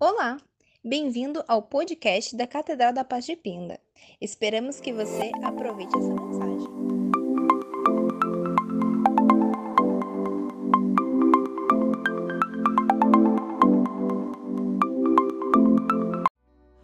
[0.00, 0.38] Olá,
[0.84, 3.78] bem-vindo ao podcast da Catedral da Paz de Pinda.
[4.20, 6.66] Esperamos que você aproveite essa mensagem.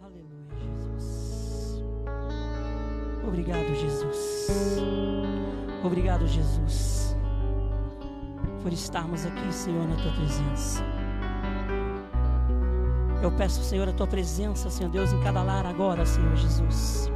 [0.01, 1.83] Aleluia, Jesus.
[3.27, 4.47] Obrigado, Jesus.
[5.83, 7.15] Obrigado, Jesus,
[8.63, 11.00] por estarmos aqui, Senhor, na tua presença.
[13.21, 17.11] Eu peço, Senhor, a tua presença, Senhor Deus, em cada lar agora, Senhor Jesus.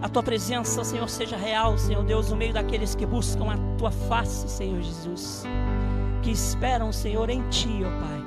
[0.00, 3.90] A tua presença, Senhor, seja real, Senhor Deus, no meio daqueles que buscam a tua
[3.90, 5.44] face, Senhor Jesus.
[6.22, 8.24] Que esperam, Senhor, em ti, ó Pai.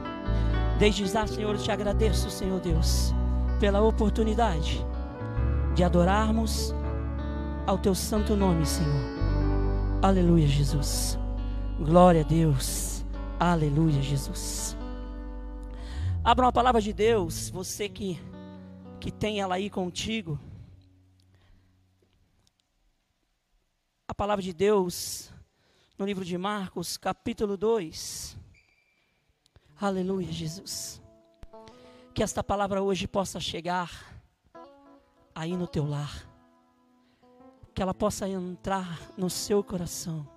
[0.78, 3.14] Desde já, Senhor, eu te agradeço, Senhor Deus,
[3.60, 4.86] pela oportunidade
[5.76, 6.74] de adorarmos
[7.66, 9.20] ao teu santo nome, Senhor.
[10.02, 11.18] Aleluia, Jesus.
[11.80, 13.06] Glória a Deus.
[13.40, 14.79] Aleluia, Jesus.
[16.30, 18.20] Abra uma palavra de Deus, você que,
[19.02, 20.40] que tem ela aí contigo.
[24.08, 25.34] A palavra de Deus
[25.98, 28.38] no livro de Marcos, capítulo 2.
[29.82, 31.02] Aleluia, Jesus.
[32.14, 34.22] Que esta palavra hoje possa chegar
[35.34, 36.30] aí no teu lar.
[37.74, 40.30] Que ela possa entrar no seu coração.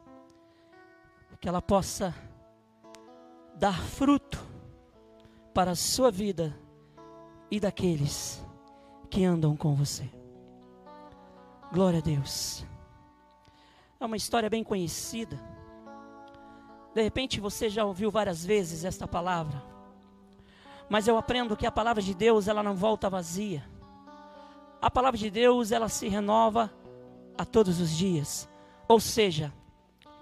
[1.39, 2.15] Que ela possa
[3.59, 4.52] dar fruto
[5.53, 6.57] para a sua vida
[7.51, 8.45] e daqueles
[9.11, 10.09] que andam com você.
[11.73, 12.65] Glória a Deus.
[14.01, 15.39] É uma história bem conhecida.
[16.95, 19.63] De repente você já ouviu várias vezes esta palavra.
[20.89, 23.65] Mas eu aprendo que a palavra de Deus, ela não volta vazia.
[24.81, 26.71] A palavra de Deus, ela se renova
[27.39, 28.49] a todos os dias.
[28.89, 29.53] Ou seja,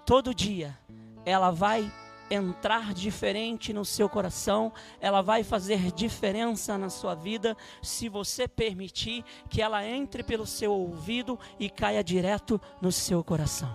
[0.05, 0.77] todo dia
[1.25, 1.91] ela vai
[2.31, 9.23] entrar diferente no seu coração, ela vai fazer diferença na sua vida, se você permitir
[9.49, 13.69] que ela entre pelo seu ouvido e caia direto no seu coração.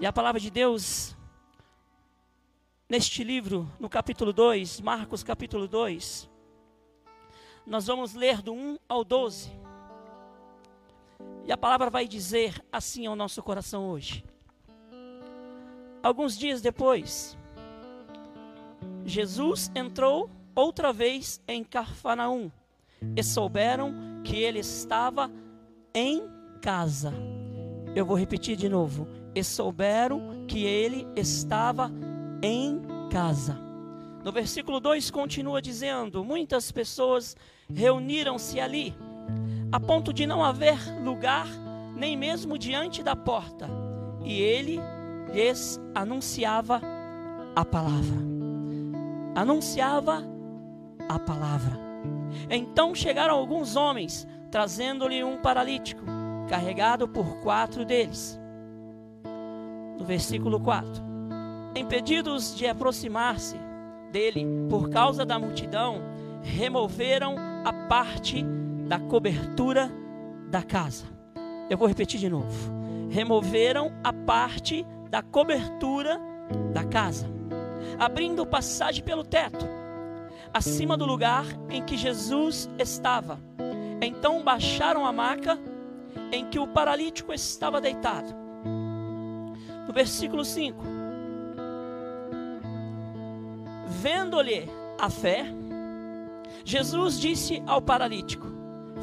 [0.00, 1.14] E a palavra de Deus,
[2.88, 6.30] neste livro, no capítulo 2, Marcos capítulo 2,
[7.66, 9.50] nós vamos ler do 1 ao 12.
[11.44, 14.24] E a palavra vai dizer assim ao nosso coração hoje.
[16.08, 17.36] Alguns dias depois,
[19.04, 22.50] Jesus entrou outra vez em Cafarnaum
[23.14, 23.92] e souberam
[24.24, 25.30] que ele estava
[25.94, 26.22] em
[26.62, 27.12] casa.
[27.94, 29.06] Eu vou repetir de novo.
[29.34, 31.92] E souberam que ele estava
[32.42, 32.80] em
[33.12, 33.58] casa.
[34.24, 37.36] No versículo 2 continua dizendo: Muitas pessoas
[37.70, 38.94] reuniram-se ali,
[39.70, 41.46] a ponto de não haver lugar
[41.94, 43.68] nem mesmo diante da porta.
[44.24, 44.80] E ele
[45.32, 46.80] lhes anunciava
[47.54, 48.18] a palavra.
[49.34, 50.22] Anunciava
[51.08, 51.78] a palavra.
[52.50, 56.02] Então chegaram alguns homens, trazendo-lhe um paralítico,
[56.48, 58.38] carregado por quatro deles.
[59.98, 61.02] No versículo 4:
[61.74, 63.56] Impedidos de aproximar-se
[64.10, 66.00] dele por causa da multidão,
[66.42, 68.44] removeram a parte
[68.86, 69.90] da cobertura
[70.50, 71.04] da casa.
[71.68, 72.72] Eu vou repetir de novo.
[73.10, 76.20] Removeram a parte da cobertura
[76.72, 77.26] da casa,
[77.98, 79.66] abrindo passagem pelo teto,
[80.52, 83.38] acima do lugar em que Jesus estava.
[84.00, 85.58] Então baixaram a maca
[86.32, 88.34] em que o paralítico estava deitado.
[89.86, 90.82] No versículo 5:
[93.86, 95.46] Vendo-lhe a fé,
[96.64, 98.46] Jesus disse ao paralítico: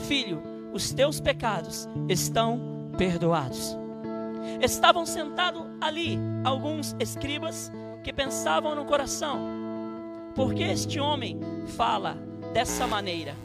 [0.07, 0.41] Filho,
[0.73, 2.59] os teus pecados estão
[2.97, 3.84] perdoados.
[4.61, 7.71] Estavam sentados ali alguns escribas
[8.03, 9.39] que pensavam no coração:
[10.35, 11.39] por que este homem
[11.75, 12.17] fala
[12.53, 13.35] dessa maneira?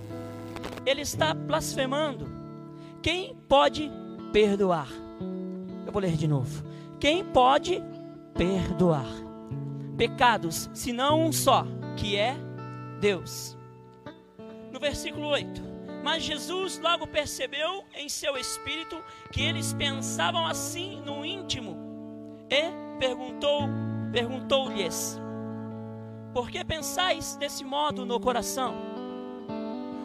[0.84, 2.28] Ele está blasfemando.
[3.02, 3.90] Quem pode
[4.32, 4.88] perdoar?
[5.86, 6.64] Eu vou ler de novo.
[6.98, 7.82] Quem pode
[8.34, 9.06] perdoar
[9.96, 11.66] pecados, senão um só,
[11.96, 12.36] que é
[13.00, 13.56] Deus?
[14.72, 15.69] No versículo 8.
[16.02, 21.76] Mas Jesus logo percebeu em seu espírito que eles pensavam assim no íntimo
[22.48, 23.68] e perguntou,
[24.10, 25.20] perguntou-lhes:
[26.32, 28.74] Por que pensais desse modo no coração?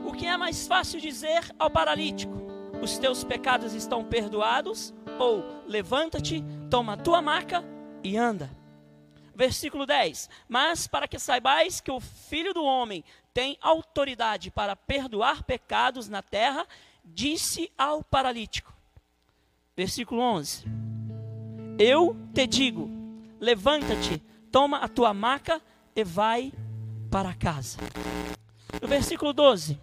[0.06, 2.36] O que é mais fácil dizer ao paralítico:
[2.82, 4.94] Os teus pecados estão perdoados?
[5.18, 7.64] Ou levanta-te, toma a tua maca
[8.04, 8.65] e anda.
[9.36, 13.04] Versículo 10: Mas para que saibais que o filho do homem
[13.34, 16.66] tem autoridade para perdoar pecados na terra,
[17.04, 18.74] disse ao paralítico.
[19.76, 20.64] Versículo 11:
[21.78, 22.90] Eu te digo,
[23.40, 25.62] levanta-te, toma a tua maca
[25.94, 26.54] e vai
[27.12, 27.78] para casa.
[28.82, 29.78] No versículo 12: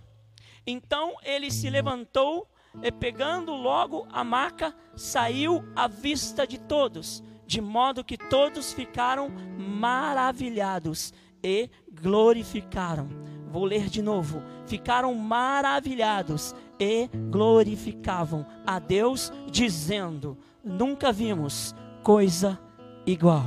[0.67, 2.49] Então ele se levantou
[2.83, 7.23] e, pegando logo a maca, saiu à vista de todos,
[7.53, 11.13] de modo que todos ficaram maravilhados
[11.45, 13.11] e glorificaram.
[13.51, 14.43] Vou ler de novo.
[14.67, 22.59] Ficaram maravilhados e glorificavam a Deus, dizendo: Nunca vimos coisa
[23.05, 23.45] igual.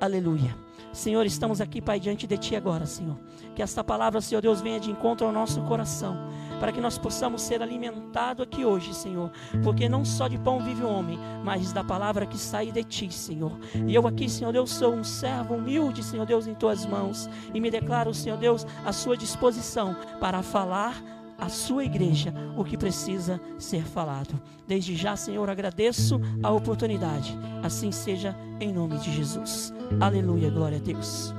[0.00, 0.56] Aleluia.
[0.92, 3.20] Senhor, estamos aqui, Pai, diante de Ti agora, Senhor.
[3.54, 6.16] Que esta palavra, Senhor Deus, venha de encontro ao nosso coração
[6.58, 9.30] para que nós possamos ser alimentados aqui hoje, Senhor.
[9.62, 13.12] Porque não só de pão vive o homem, mas da palavra que sai de ti,
[13.12, 13.52] Senhor.
[13.86, 17.28] E eu aqui, Senhor Deus, sou um servo humilde, Senhor Deus, em tuas mãos.
[17.54, 20.94] E me declaro, Senhor Deus, à sua disposição para falar
[21.38, 24.38] à sua igreja o que precisa ser falado.
[24.66, 27.38] Desde já, Senhor, agradeço a oportunidade.
[27.62, 29.72] Assim seja em nome de Jesus.
[30.00, 31.32] Aleluia, glória a Deus.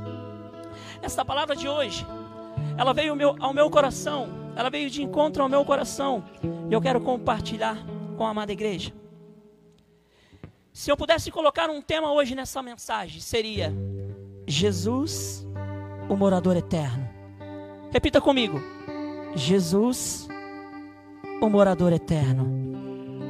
[1.02, 2.06] Esta palavra de hoje,
[2.78, 6.22] ela veio ao meu, ao meu coração ela veio de encontro ao meu coração.
[6.70, 7.78] E eu quero compartilhar
[8.18, 8.92] com a amada igreja.
[10.74, 13.74] Se eu pudesse colocar um tema hoje nessa mensagem, seria
[14.46, 15.48] Jesus,
[16.10, 17.08] o morador eterno.
[17.90, 18.62] Repita comigo:
[19.34, 20.28] Jesus,
[21.42, 22.46] o morador eterno.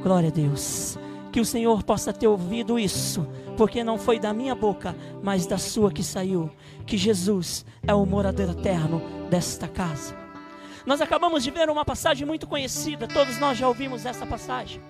[0.02, 0.98] Glória a Deus.
[1.30, 3.24] Que o Senhor possa ter ouvido isso,
[3.56, 6.50] porque não foi da minha boca, mas da sua que saiu.
[6.84, 9.00] Que Jesus é o morador eterno
[9.30, 10.18] desta casa.
[10.86, 14.80] Nós acabamos de ver uma passagem muito conhecida, todos nós já ouvimos essa passagem.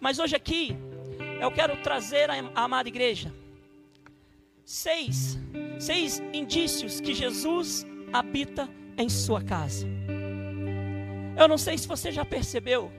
[0.00, 0.76] Mas hoje aqui,
[1.40, 3.32] eu quero trazer à amada igreja
[4.64, 5.38] seis,
[5.78, 8.68] seis indícios que Jesus habita
[8.98, 9.86] em sua casa.
[11.36, 12.90] Eu não sei se você já percebeu,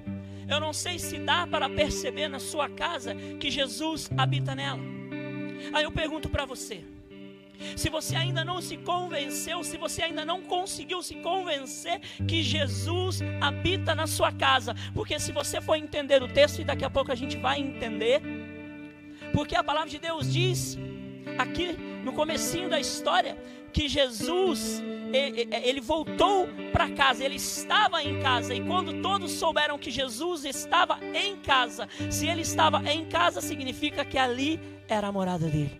[0.48, 4.80] eu não sei se dá para perceber na sua casa que Jesus habita nela.
[5.74, 6.84] Aí eu pergunto para você:
[7.76, 13.22] se você ainda não se convenceu, se você ainda não conseguiu se convencer que Jesus
[13.42, 17.12] habita na sua casa, porque se você for entender o texto e daqui a pouco
[17.12, 18.22] a gente vai entender,
[19.34, 20.78] porque a palavra de Deus diz
[21.38, 23.38] aqui no comecinho da história
[23.74, 24.82] que Jesus
[25.64, 31.00] ele voltou para casa, ele estava em casa, e quando todos souberam que Jesus estava
[31.14, 35.80] em casa, se ele estava em casa, significa que ali era a morada dele.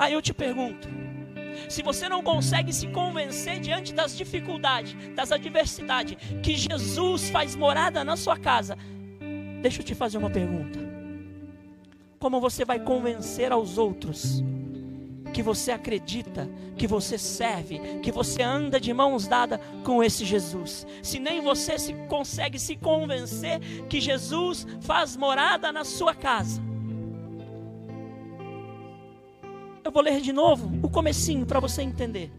[0.00, 0.88] Aí eu te pergunto:
[1.68, 8.02] se você não consegue se convencer diante das dificuldades, das adversidades, que Jesus faz morada
[8.02, 8.78] na sua casa,
[9.60, 10.78] deixa eu te fazer uma pergunta:
[12.18, 14.42] como você vai convencer aos outros?
[15.32, 20.84] que você acredita, que você serve, que você anda de mãos dadas com esse Jesus.
[21.04, 26.60] Se nem você se consegue se convencer que Jesus faz morada na sua casa,
[29.90, 32.30] Eu vou ler de novo o comecinho para você entender.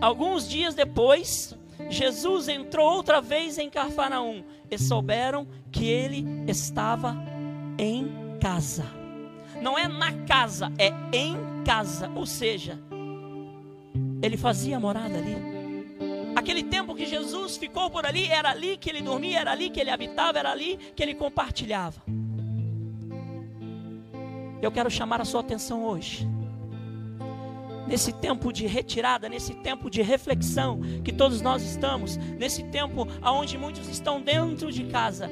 [0.00, 1.54] Alguns dias depois,
[1.90, 7.14] Jesus entrou outra vez em Cafarnaum e souberam que ele estava
[7.78, 8.10] em
[8.40, 8.86] casa.
[9.60, 12.78] Não é na casa, é em casa, ou seja,
[14.22, 15.36] ele fazia morada ali.
[16.34, 19.78] Aquele tempo que Jesus ficou por ali, era ali que ele dormia, era ali que
[19.78, 22.02] ele habitava, era ali que ele compartilhava.
[24.60, 26.28] Eu quero chamar a sua atenção hoje.
[27.86, 33.56] Nesse tempo de retirada, nesse tempo de reflexão que todos nós estamos, nesse tempo onde
[33.56, 35.30] muitos estão dentro de casa.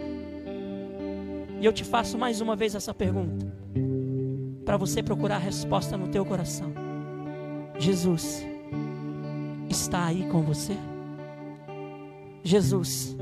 [1.61, 3.47] E eu te faço mais uma vez essa pergunta,
[4.65, 6.73] para você procurar a resposta no teu coração.
[7.79, 8.47] Jesus
[9.69, 10.77] está aí com você?
[12.43, 13.17] Jesus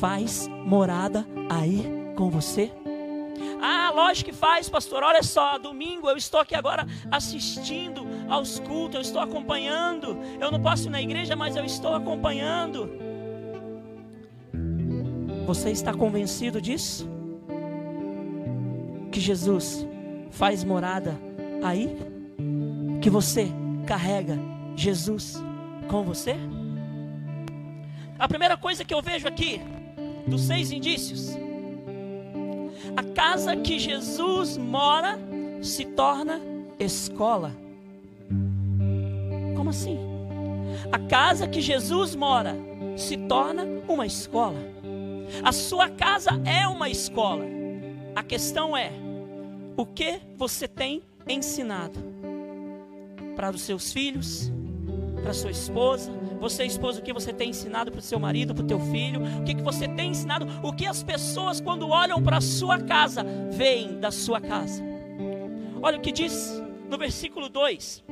[0.00, 1.86] faz morada aí
[2.16, 2.70] com você?
[3.60, 5.02] Ah, lógico que faz, pastor.
[5.02, 10.18] Olha só, domingo eu estou aqui agora assistindo aos cultos, eu estou acompanhando.
[10.40, 12.90] Eu não posso ir na igreja, mas eu estou acompanhando.
[15.46, 17.08] Você está convencido disso?
[19.10, 19.86] Que Jesus
[20.30, 21.18] faz morada
[21.62, 21.96] aí?
[23.00, 23.48] Que você
[23.86, 24.38] carrega
[24.76, 25.42] Jesus
[25.88, 26.36] com você?
[28.18, 29.60] A primeira coisa que eu vejo aqui,
[30.26, 31.36] dos seis indícios,
[32.98, 35.20] a casa que Jesus mora
[35.62, 36.40] se torna
[36.80, 37.54] escola.
[39.54, 39.96] Como assim?
[40.90, 42.56] A casa que Jesus mora
[42.96, 44.58] se torna uma escola.
[45.44, 47.44] A sua casa é uma escola.
[48.16, 48.90] A questão é:
[49.76, 52.00] o que você tem ensinado
[53.36, 54.50] para os seus filhos,
[55.22, 58.64] para sua esposa, você, esposa, o que você tem ensinado para o seu marido, para
[58.64, 59.20] o teu filho?
[59.40, 60.46] O que, que você tem ensinado?
[60.62, 64.82] O que as pessoas, quando olham para a sua casa, veem da sua casa?
[65.82, 68.04] Olha o que diz no versículo 2: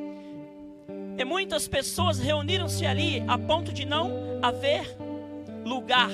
[1.18, 4.10] E muitas pessoas reuniram-se ali a ponto de não
[4.42, 4.96] haver
[5.64, 6.10] lugar,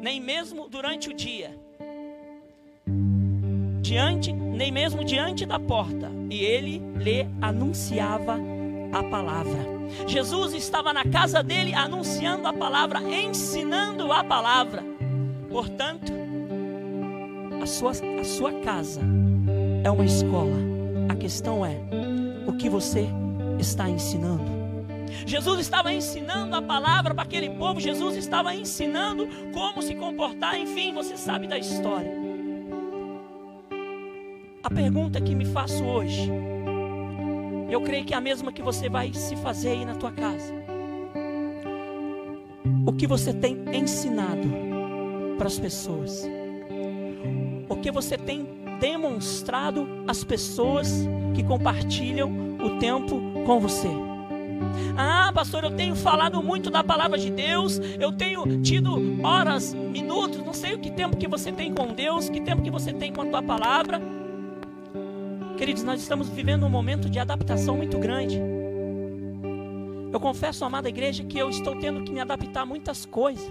[0.00, 1.58] nem mesmo durante o dia.
[3.80, 8.53] Diante, nem mesmo diante da porta, e ele lhe anunciava
[8.94, 9.74] a palavra.
[10.06, 14.84] Jesus estava na casa dele anunciando a palavra, ensinando a palavra.
[15.50, 16.12] Portanto,
[17.60, 19.00] a sua, a sua casa
[19.82, 20.56] é uma escola.
[21.08, 21.76] A questão é:
[22.46, 23.08] o que você
[23.58, 24.54] está ensinando?
[25.26, 30.92] Jesus estava ensinando a palavra para aquele povo, Jesus estava ensinando como se comportar, enfim,
[30.92, 32.12] você sabe da história.
[34.62, 36.30] A pergunta que me faço hoje,
[37.68, 40.54] eu creio que é a mesma que você vai se fazer aí na tua casa.
[42.86, 44.48] O que você tem ensinado
[45.36, 46.28] para as pessoas?
[47.68, 48.46] O que você tem
[48.78, 52.30] demonstrado às pessoas que compartilham
[52.62, 53.88] o tempo com você?
[54.96, 60.38] Ah, pastor, eu tenho falado muito da palavra de Deus, eu tenho tido horas, minutos,
[60.44, 63.12] não sei o que tempo que você tem com Deus, que tempo que você tem
[63.12, 64.00] com a tua palavra.
[65.56, 68.40] Queridos, nós estamos vivendo um momento de adaptação muito grande.
[70.12, 73.48] Eu confesso, amada igreja, que eu estou tendo que me adaptar a muitas coisas.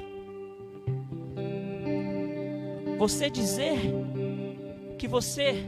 [2.97, 3.79] Você dizer
[4.97, 5.65] que você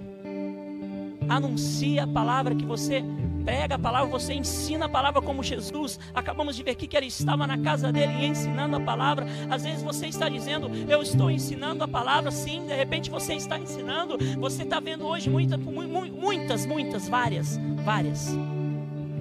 [1.30, 3.02] anuncia a palavra, que você
[3.46, 6.00] prega a palavra, você ensina a palavra como Jesus.
[6.14, 9.28] Acabamos de ver aqui que ele estava na casa dele ensinando a palavra.
[9.50, 13.60] Às vezes você está dizendo, eu estou ensinando a palavra, sim, de repente você está
[13.60, 14.18] ensinando.
[14.40, 18.36] Você está vendo hoje muita, muitas, muitas, várias, várias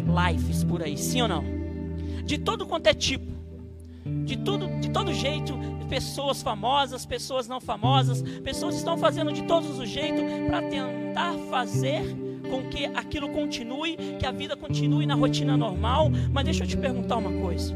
[0.04, 1.44] lives por aí, sim ou não?
[2.24, 3.30] De todo quanto é tipo,
[4.24, 5.54] de tudo, de todo jeito,
[5.90, 12.24] pessoas famosas, pessoas não famosas, pessoas estão fazendo de todos os jeitos para tentar fazer
[12.44, 16.10] com que aquilo continue, que a vida continue na rotina normal.
[16.32, 17.74] Mas deixa eu te perguntar uma coisa.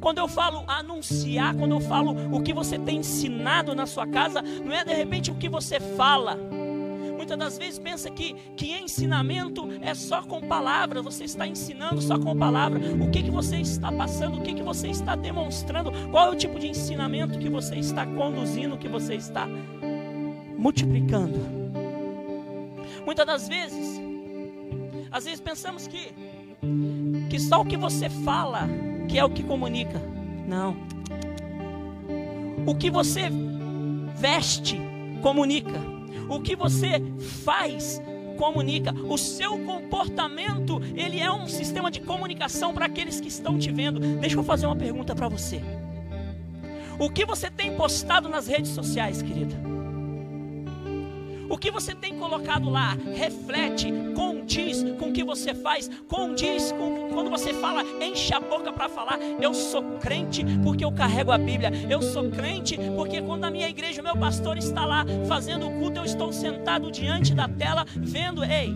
[0.00, 4.42] Quando eu falo anunciar, quando eu falo o que você tem ensinado na sua casa,
[4.42, 6.38] não é de repente o que você fala.
[7.16, 12.18] Muitas das vezes pensa que, que ensinamento é só com palavras, você está ensinando só
[12.18, 12.82] com palavras.
[13.00, 16.36] O que, que você está passando, o que, que você está demonstrando, qual é o
[16.36, 19.48] tipo de ensinamento que você está conduzindo, que você está
[20.56, 21.65] multiplicando.
[23.06, 24.00] Muitas das vezes,
[25.10, 26.12] às vezes pensamos que
[27.30, 28.68] que só o que você fala
[29.08, 30.02] que é o que comunica.
[30.46, 30.76] Não.
[32.66, 33.30] O que você
[34.16, 34.80] veste
[35.22, 35.80] comunica.
[36.28, 37.00] O que você
[37.44, 38.02] faz
[38.36, 38.92] comunica.
[38.92, 44.00] O seu comportamento, ele é um sistema de comunicação para aqueles que estão te vendo.
[44.00, 45.62] Deixa eu fazer uma pergunta para você.
[46.98, 49.65] O que você tem postado nas redes sociais, querida?
[51.48, 57.08] O que você tem colocado lá reflete, condiz com o que você faz, condiz com
[57.12, 59.18] quando você fala, enche a boca para falar.
[59.40, 61.70] Eu sou crente porque eu carrego a Bíblia.
[61.88, 65.72] Eu sou crente porque quando a minha igreja, o meu pastor está lá fazendo o
[65.78, 68.74] culto, eu estou sentado diante da tela vendo, ei,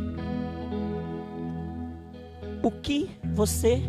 [2.63, 3.83] o que você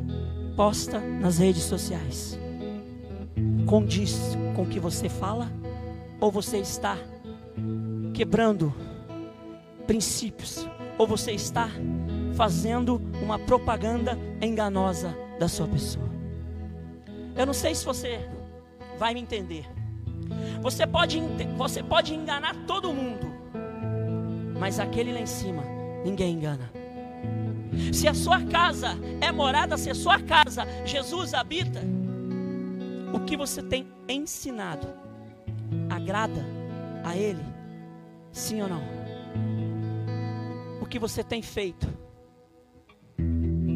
[0.56, 2.40] posta nas redes sociais
[3.66, 5.52] condiz com o que você fala
[6.20, 6.98] ou você está
[8.22, 8.72] quebrando
[9.88, 11.68] princípios, ou você está
[12.36, 16.08] fazendo uma propaganda enganosa da sua pessoa.
[17.36, 18.20] Eu não sei se você
[19.00, 19.66] vai me entender.
[20.62, 21.20] Você pode,
[21.58, 23.26] você pode enganar todo mundo,
[24.60, 25.64] mas aquele lá em cima,
[26.06, 26.72] ninguém engana.
[27.92, 31.82] Se a sua casa é morada, se a sua casa Jesus habita,
[33.16, 34.88] o que você tem ensinado
[35.90, 36.46] agrada
[37.04, 37.51] a Ele?
[38.32, 38.82] Sim ou não?
[40.82, 41.88] O que você tem feito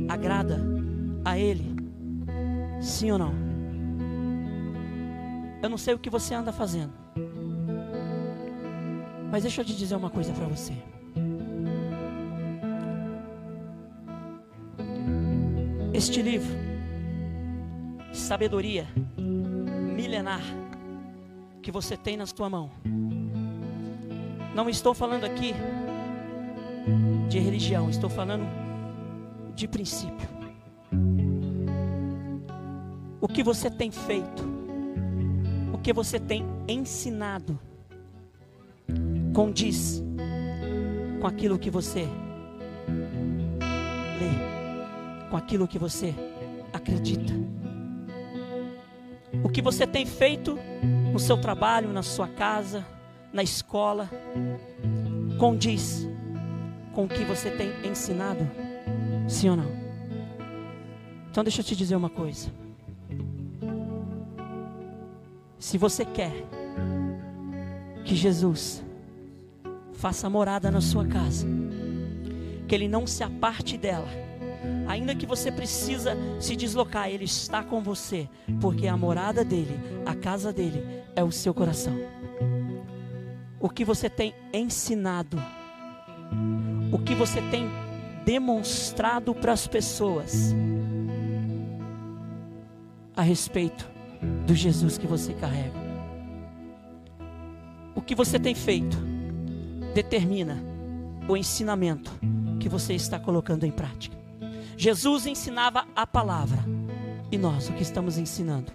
[0.10, 0.60] agrada
[1.24, 1.76] a Ele?
[2.82, 3.34] Sim ou não?
[5.62, 6.94] Eu não sei o que você anda fazendo,
[9.32, 10.74] mas deixa eu te dizer uma coisa para você.
[15.94, 16.54] Este livro,
[18.14, 18.86] sabedoria
[19.18, 20.42] milenar,
[21.62, 22.70] que você tem na sua mão,
[24.56, 25.54] não estou falando aqui
[27.28, 28.48] de religião, estou falando
[29.54, 30.30] de princípio.
[33.20, 34.44] O que você tem feito,
[35.74, 37.60] o que você tem ensinado,
[39.34, 40.02] condiz
[41.20, 42.08] com aquilo que você
[44.18, 46.16] lê, com aquilo que você
[46.72, 47.34] acredita.
[49.44, 50.58] O que você tem feito
[51.12, 52.95] no seu trabalho, na sua casa,
[53.36, 54.10] na escola,
[55.38, 56.08] condiz
[56.94, 58.50] com o que você tem ensinado?
[59.28, 59.72] Sim ou não?
[61.30, 62.48] Então deixa eu te dizer uma coisa.
[65.60, 66.32] Se você quer
[68.06, 68.82] que Jesus
[69.92, 71.46] faça morada na sua casa,
[72.70, 74.08] que ele não se aparte dela,
[74.88, 78.30] ainda que você precisa se deslocar, ele está com você,
[78.62, 82.15] porque a morada dele, a casa dele é o seu coração.
[83.66, 85.42] O que você tem ensinado,
[86.92, 87.68] o que você tem
[88.24, 90.56] demonstrado para as pessoas
[93.16, 93.90] a respeito
[94.46, 95.74] do Jesus que você carrega.
[97.96, 98.98] O que você tem feito
[99.96, 100.64] determina
[101.28, 102.12] o ensinamento
[102.60, 104.16] que você está colocando em prática.
[104.78, 106.64] Jesus ensinava a palavra
[107.32, 108.72] e nós o que estamos ensinando.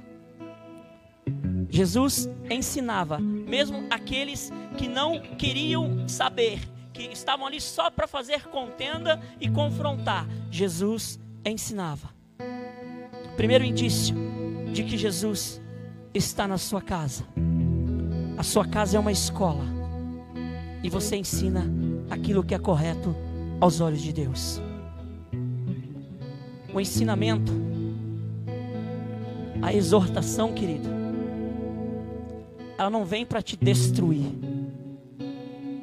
[1.69, 6.61] Jesus ensinava, mesmo aqueles que não queriam saber,
[6.93, 10.27] que estavam ali só para fazer contenda e confrontar.
[10.51, 12.11] Jesus ensinava.
[13.37, 14.15] Primeiro indício
[14.73, 15.61] de que Jesus
[16.13, 17.25] está na sua casa.
[18.37, 19.65] A sua casa é uma escola
[20.83, 21.65] e você ensina
[22.09, 23.15] aquilo que é correto
[23.61, 24.61] aos olhos de Deus.
[26.73, 27.53] O ensinamento,
[29.61, 30.89] a exortação, querido,
[32.79, 34.33] ela não vem para te destruir,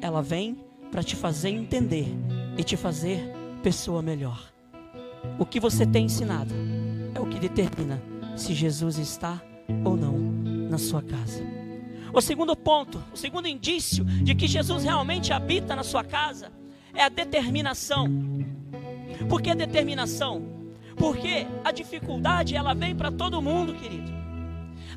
[0.08, 0.56] ela vem
[0.90, 2.08] para te fazer entender
[2.56, 4.52] e te fazer pessoa melhor.
[5.38, 6.54] O que você tem ensinado
[7.14, 8.02] é o que determina
[8.36, 9.40] se Jesus está
[9.84, 10.18] ou não
[10.70, 11.44] na sua casa.
[12.12, 16.50] O segundo ponto, o segundo indício de que Jesus realmente habita na sua casa
[16.94, 18.08] é a determinação.
[19.28, 20.42] Por que determinação?
[20.96, 24.17] Porque a dificuldade ela vem para todo mundo, querido.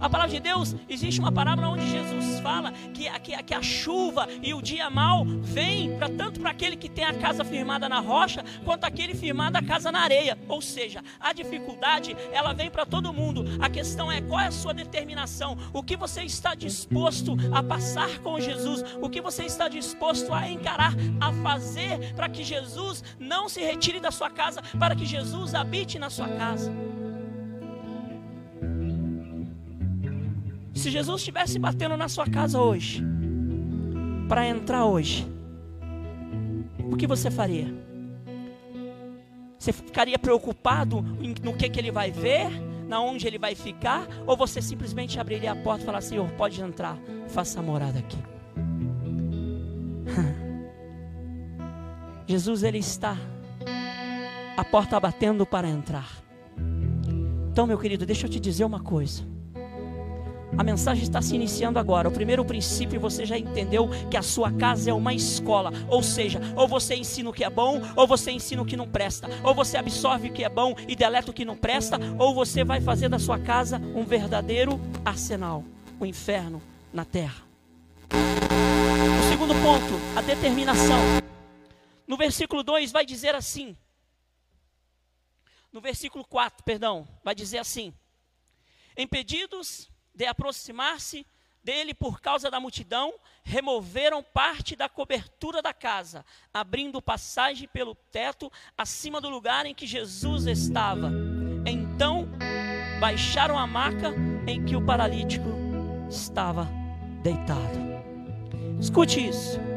[0.01, 4.27] A palavra de Deus, existe uma parábola onde Jesus fala que, que, que a chuva
[4.41, 8.00] e o dia mal vem para tanto para aquele que tem a casa firmada na
[8.00, 10.36] rocha, quanto aquele firmado a casa na areia.
[10.48, 13.46] Ou seja, a dificuldade ela vem para todo mundo.
[13.62, 18.17] A questão é qual é a sua determinação, o que você está disposto a passar
[18.19, 23.47] com Jesus, o que você está disposto a encarar, a fazer para que Jesus não
[23.47, 26.71] se retire da sua casa, para que Jesus habite na sua casa.
[30.73, 33.03] Se Jesus estivesse batendo na sua casa hoje,
[34.27, 35.27] para entrar hoje,
[36.91, 37.71] o que você faria?
[39.60, 41.01] Você ficaria preocupado
[41.43, 42.49] no que, que ele vai ver,
[42.88, 46.60] na onde ele vai ficar, ou você simplesmente abriria a porta e falaria: Senhor, pode
[46.62, 48.17] entrar, faça a morada aqui.
[52.25, 53.17] Jesus ele está
[54.57, 56.10] a porta batendo para entrar.
[57.51, 59.31] Então, meu querido, deixa eu te dizer uma coisa.
[60.57, 62.07] A mensagem está se iniciando agora.
[62.07, 66.39] O primeiro princípio você já entendeu que a sua casa é uma escola, ou seja,
[66.55, 69.55] ou você ensina o que é bom, ou você ensina o que não presta, ou
[69.55, 72.81] você absorve o que é bom e deleta o que não presta, ou você vai
[72.81, 75.63] fazer da sua casa um verdadeiro arsenal,
[75.99, 76.61] o inferno
[76.93, 77.43] na terra.
[78.11, 80.99] O segundo ponto, a determinação.
[82.05, 83.75] No versículo 2 vai dizer assim:
[85.71, 87.93] No versículo 4, perdão, vai dizer assim:
[88.97, 89.90] Impedidos
[90.21, 91.25] de aproximar-se
[91.63, 93.12] dele por causa da multidão,
[93.43, 99.88] removeram parte da cobertura da casa, abrindo passagem pelo teto acima do lugar em que
[99.88, 101.12] Jesus estava.
[101.65, 102.27] Então
[102.99, 104.13] baixaram a maca
[104.45, 105.47] em que o paralítico
[106.07, 106.69] estava
[107.23, 107.79] deitado.
[108.79, 109.70] Escute isso.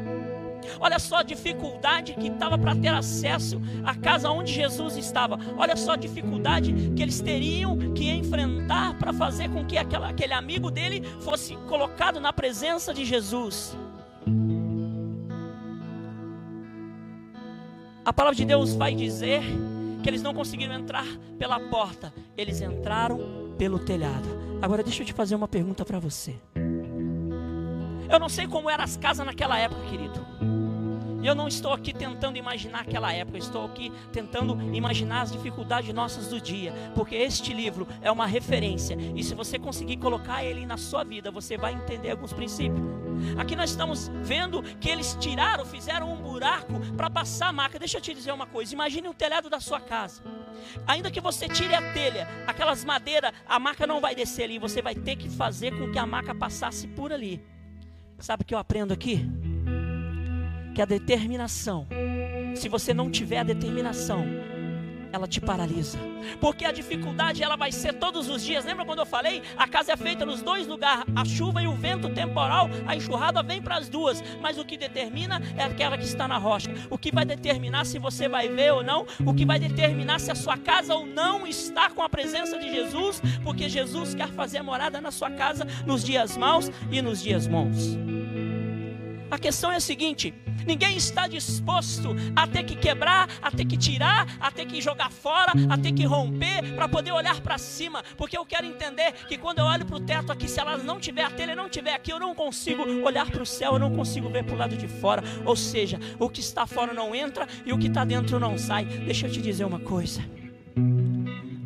[0.81, 5.38] Olha só a dificuldade que estava para ter acesso à casa onde Jesus estava.
[5.57, 10.33] Olha só a dificuldade que eles teriam que enfrentar para fazer com que aquela, aquele
[10.33, 13.77] amigo dele fosse colocado na presença de Jesus.
[18.05, 19.42] A palavra de Deus vai dizer
[20.03, 21.07] que eles não conseguiram entrar
[21.38, 24.29] pela porta, eles entraram pelo telhado.
[24.61, 26.35] Agora deixa eu te fazer uma pergunta para você.
[28.11, 30.20] Eu não sei como eram as casas naquela época, querido.
[31.24, 36.28] Eu não estou aqui tentando imaginar aquela época, estou aqui tentando imaginar as dificuldades nossas
[36.28, 40.76] do dia, porque este livro é uma referência, e se você conseguir colocar ele na
[40.76, 42.78] sua vida, você vai entender alguns princípios.
[43.38, 47.78] Aqui nós estamos vendo que eles tiraram, fizeram um buraco para passar a maca.
[47.78, 50.20] Deixa eu te dizer uma coisa: imagine o telhado da sua casa.
[50.87, 54.82] Ainda que você tire a telha, aquelas madeiras, a maca não vai descer ali, você
[54.82, 57.40] vai ter que fazer com que a maca passasse por ali.
[58.18, 59.26] Sabe o que eu aprendo aqui?
[60.74, 61.87] Que a determinação,
[62.56, 64.26] se você não tiver a determinação,
[65.12, 65.96] ela te paralisa.
[66.40, 68.64] Porque a dificuldade ela vai ser todos os dias.
[68.64, 69.40] Lembra quando eu falei?
[69.56, 73.40] A casa é feita nos dois lugares, a chuva e o vento temporal, a enxurrada
[73.40, 76.74] vem para as duas, mas o que determina é aquela que está na rocha.
[76.90, 80.32] O que vai determinar se você vai ver ou não, o que vai determinar se
[80.32, 84.60] a sua casa ou não está com a presença de Jesus, porque Jesus quer fazer
[84.60, 87.96] morada na sua casa nos dias maus e nos dias bons.
[89.35, 90.33] A questão é a seguinte:
[90.64, 95.11] ninguém está disposto a ter que quebrar, a ter que tirar, a ter que jogar
[95.11, 99.37] fora, a ter que romper para poder olhar para cima, porque eu quero entender que
[99.37, 101.94] quando eu olho para o teto aqui, se ela não tiver a telha, não tiver
[101.94, 104.77] aqui, eu não consigo olhar para o céu, eu não consigo ver para o lado
[104.77, 105.25] de fora.
[105.44, 108.85] Ou seja, o que está fora não entra e o que está dentro não sai.
[108.85, 110.23] Deixa eu te dizer uma coisa: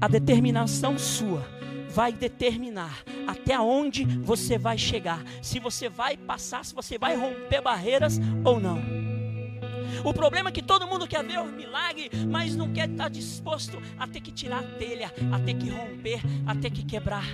[0.01, 1.59] a determinação sua
[1.99, 7.61] vai determinar até onde você vai chegar, se você vai passar, se você vai romper
[7.61, 8.81] barreiras ou não.
[10.05, 13.83] O problema é que todo mundo quer ver o milagre, mas não quer estar disposto
[13.99, 17.27] a ter que tirar a telha, a ter que romper, a ter que quebrar.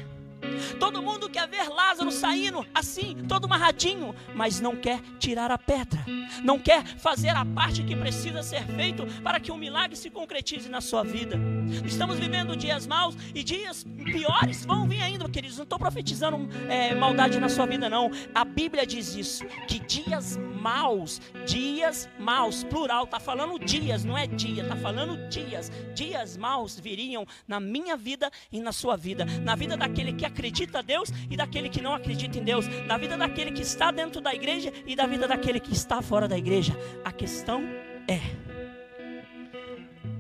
[0.79, 6.05] Todo mundo quer ver Lázaro saindo assim, todo marradinho, mas não quer tirar a pedra,
[6.43, 10.69] não quer fazer a parte que precisa ser feito para que o milagre se concretize
[10.69, 11.39] na sua vida.
[11.85, 15.57] Estamos vivendo dias maus e dias piores vão vir ainda, queridos.
[15.57, 18.11] Não estou profetizando é, maldade na sua vida, não.
[18.35, 24.27] A Bíblia diz isso: que dias maus, dias maus, plural, está falando dias, não é
[24.27, 25.71] dia, está falando dias.
[25.95, 30.44] Dias maus viriam na minha vida e na sua vida, na vida daquele que acredita
[30.49, 34.21] em Deus e daquele que não acredita em Deus, na vida daquele que está dentro
[34.21, 36.77] da igreja e da vida daquele que está fora da igreja.
[37.05, 37.63] A questão
[38.09, 38.21] é: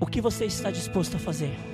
[0.01, 1.74] o que você está disposto a fazer?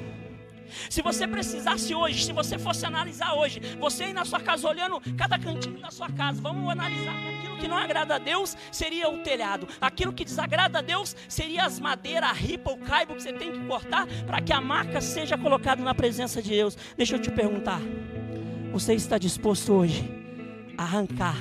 [0.88, 5.00] Se você precisasse hoje, se você fosse analisar hoje, você aí na sua casa olhando
[5.16, 9.18] cada cantinho da sua casa, vamos analisar aquilo que não agrada a Deus seria o
[9.18, 13.32] telhado, aquilo que desagrada a Deus seria as madeiras, a ripa, o caibo que você
[13.32, 16.76] tem que cortar para que a marca seja colocada na presença de Deus.
[16.96, 17.80] Deixa eu te perguntar,
[18.72, 20.08] você está disposto hoje
[20.76, 21.36] a arrancar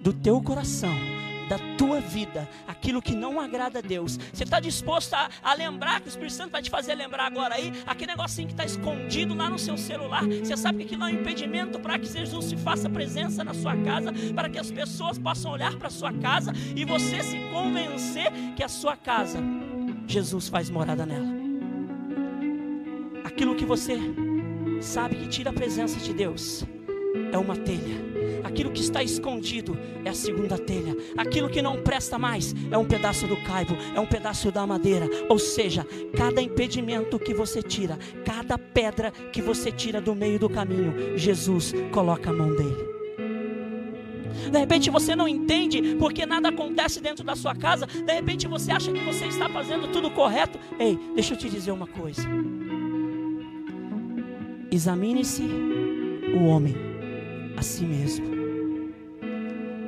[0.00, 1.17] do teu coração
[1.48, 4.18] da tua vida, aquilo que não agrada a Deus.
[4.32, 7.54] Você está disposto a, a, lembrar, que o Espírito Santo vai te fazer lembrar agora
[7.54, 10.24] aí, aquele negocinho que está escondido lá no seu celular.
[10.26, 13.76] Você sabe que aquilo é um impedimento para que Jesus se faça presença na sua
[13.76, 18.30] casa, para que as pessoas possam olhar para a sua casa e você se convencer
[18.54, 19.38] que a sua casa,
[20.06, 21.38] Jesus faz morada nela.
[23.24, 23.98] Aquilo que você
[24.80, 26.64] sabe que tira a presença de Deus
[27.32, 28.07] é uma telha
[28.44, 30.96] Aquilo que está escondido é a segunda telha.
[31.16, 35.08] Aquilo que não presta mais é um pedaço do caibo, é um pedaço da madeira.
[35.28, 35.86] Ou seja,
[36.16, 41.74] cada impedimento que você tira, cada pedra que você tira do meio do caminho, Jesus
[41.92, 42.88] coloca a mão dele.
[44.50, 47.86] De repente você não entende porque nada acontece dentro da sua casa.
[47.86, 50.58] De repente você acha que você está fazendo tudo correto.
[50.78, 52.22] Ei, deixa eu te dizer uma coisa.
[54.70, 55.42] Examine-se
[56.34, 56.74] o homem
[57.58, 58.24] a si mesmo.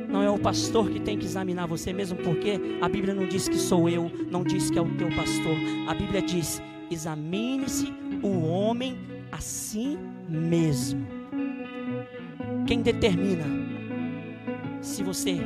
[0.08, 3.48] Não é o pastor que tem que examinar você mesmo, porque a Bíblia não diz
[3.48, 5.54] que sou eu, não diz que é o teu pastor.
[5.86, 8.98] A Bíblia diz: examine-se o homem
[9.30, 9.96] a si
[10.28, 11.06] mesmo.
[12.66, 13.44] Quem determina
[14.80, 15.38] se você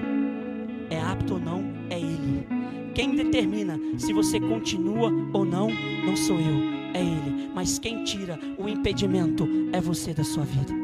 [0.89, 2.47] é apto ou não é Ele.
[2.95, 5.69] Quem determina se você continua ou não,
[6.07, 6.57] não sou eu,
[6.95, 7.51] é Ele.
[7.55, 10.84] Mas quem tira o impedimento é você da sua vida.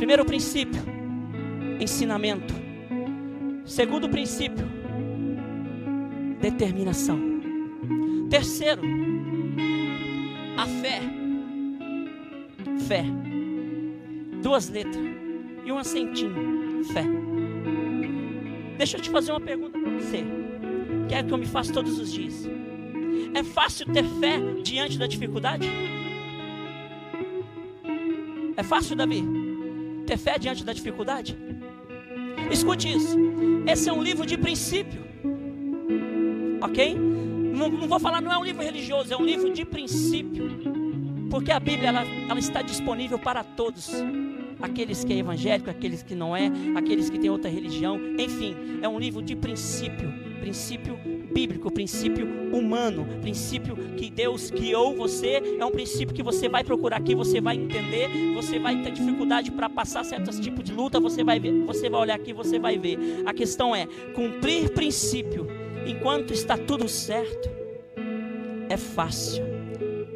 [0.00, 0.80] Primeiro princípio,
[1.78, 2.54] ensinamento.
[3.66, 4.66] Segundo princípio,
[6.40, 7.20] determinação.
[8.30, 8.80] Terceiro,
[10.56, 11.02] a fé.
[12.88, 13.04] Fé.
[14.42, 15.04] Duas letras
[15.66, 16.82] e um acentinho.
[16.94, 17.04] Fé.
[18.78, 20.24] Deixa eu te fazer uma pergunta para você.
[21.10, 22.48] Que é que eu me faço todos os dias.
[23.34, 25.68] É fácil ter fé diante da dificuldade?
[28.56, 29.49] É fácil, Davi?
[30.10, 31.38] Ter fé diante da dificuldade?
[32.50, 33.16] Escute isso.
[33.64, 35.00] Esse é um livro de princípio.
[36.60, 36.96] Ok?
[36.96, 40.50] Não, não, vou falar, não é um livro religioso, é um livro de princípio.
[41.30, 43.92] Porque a Bíblia ela, ela está disponível para todos.
[44.60, 47.96] Aqueles que é evangélico, aqueles que não é, aqueles que têm outra religião.
[48.18, 50.12] Enfim, é um livro de princípio.
[50.40, 50.98] Princípio
[51.32, 56.98] bíblico, princípio humano, princípio que Deus criou você, é um princípio que você vai procurar
[56.98, 61.22] aqui, você vai entender, você vai ter dificuldade para passar certos tipos de luta, você
[61.22, 62.98] vai ver, você vai olhar aqui, você vai ver.
[63.24, 65.46] A questão é cumprir princípio
[65.86, 67.48] enquanto está tudo certo
[68.68, 69.44] é fácil.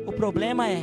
[0.07, 0.83] O problema é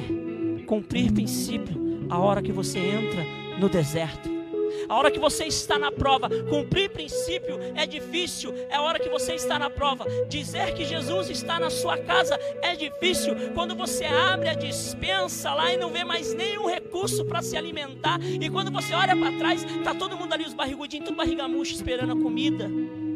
[0.65, 3.23] cumprir princípio a hora que você entra
[3.59, 4.40] no deserto.
[4.87, 8.53] A hora que você está na prova, cumprir princípio é difícil.
[8.69, 10.05] É a hora que você está na prova.
[10.27, 13.35] Dizer que Jesus está na sua casa é difícil.
[13.53, 18.19] Quando você abre a dispensa lá e não vê mais nenhum recurso para se alimentar.
[18.21, 21.73] E quando você olha para trás, tá todo mundo ali, os barrigudinhos, tudo barriga murcha,
[21.73, 22.69] esperando a comida.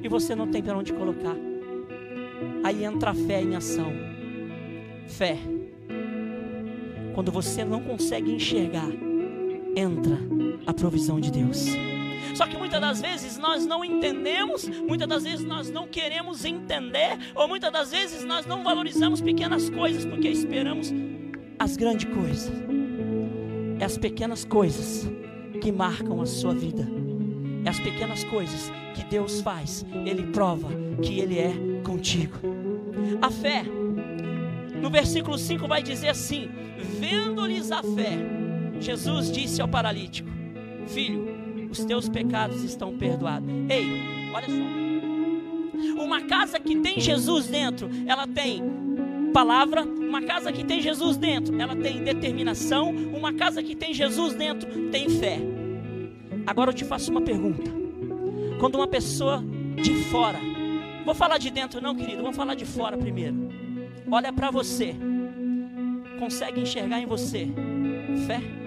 [0.03, 1.35] E você não tem para onde colocar.
[2.63, 3.91] Aí entra a fé em ação.
[5.07, 5.37] Fé.
[7.13, 8.89] Quando você não consegue enxergar,
[9.75, 10.17] entra
[10.65, 11.67] a provisão de Deus.
[12.35, 17.17] Só que muitas das vezes nós não entendemos, muitas das vezes nós não queremos entender,
[17.33, 20.93] ou muitas das vezes nós não valorizamos pequenas coisas porque esperamos
[21.57, 22.51] as grandes coisas.
[23.79, 25.09] É as pequenas coisas
[25.61, 26.87] que marcam a sua vida.
[27.63, 29.85] É as pequenas coisas que Deus faz.
[30.05, 30.69] Ele prova
[31.01, 32.37] que Ele é contigo.
[33.21, 33.63] A fé,
[34.81, 36.49] no versículo 5 vai dizer assim:
[36.99, 38.44] Vendo-lhes a fé,
[38.79, 40.29] Jesus disse ao paralítico:
[40.87, 43.49] Filho, os teus pecados estão perdoados.
[43.69, 43.87] Ei,
[44.33, 46.03] olha só.
[46.03, 48.61] Uma casa que tem Jesus dentro, ela tem
[49.33, 49.83] palavra.
[49.83, 52.89] Uma casa que tem Jesus dentro, ela tem determinação.
[52.89, 55.39] Uma casa que tem Jesus dentro, tem fé.
[56.47, 57.69] Agora eu te faço uma pergunta.
[58.59, 59.43] Quando uma pessoa
[59.81, 60.39] de fora,
[61.03, 63.49] vou falar de dentro não, querido, vamos falar de fora primeiro.
[64.09, 64.95] Olha para você.
[66.17, 67.49] Consegue enxergar em você
[68.25, 68.64] fé?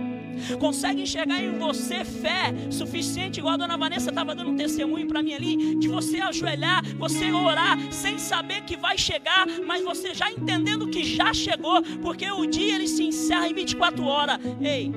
[0.58, 5.22] Consegue enxergar em você fé suficiente, igual a dona Vanessa estava dando um testemunho para
[5.22, 10.30] mim ali, de você ajoelhar, você orar, sem saber que vai chegar, mas você já
[10.30, 14.38] entendendo que já chegou, porque o dia ele se encerra em 24 horas.
[14.60, 14.90] Ei,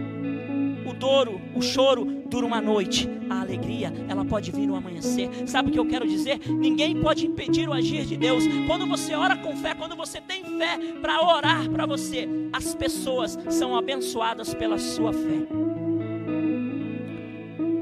[0.86, 5.30] o doro, o choro dura uma noite, a alegria, ela pode vir no amanhecer.
[5.48, 6.39] Sabe o que eu quero dizer?
[6.50, 8.44] Ninguém pode impedir o agir de Deus.
[8.67, 13.38] Quando você ora com fé, quando você tem fé para orar para você, as pessoas
[13.50, 15.48] são abençoadas pela sua fé.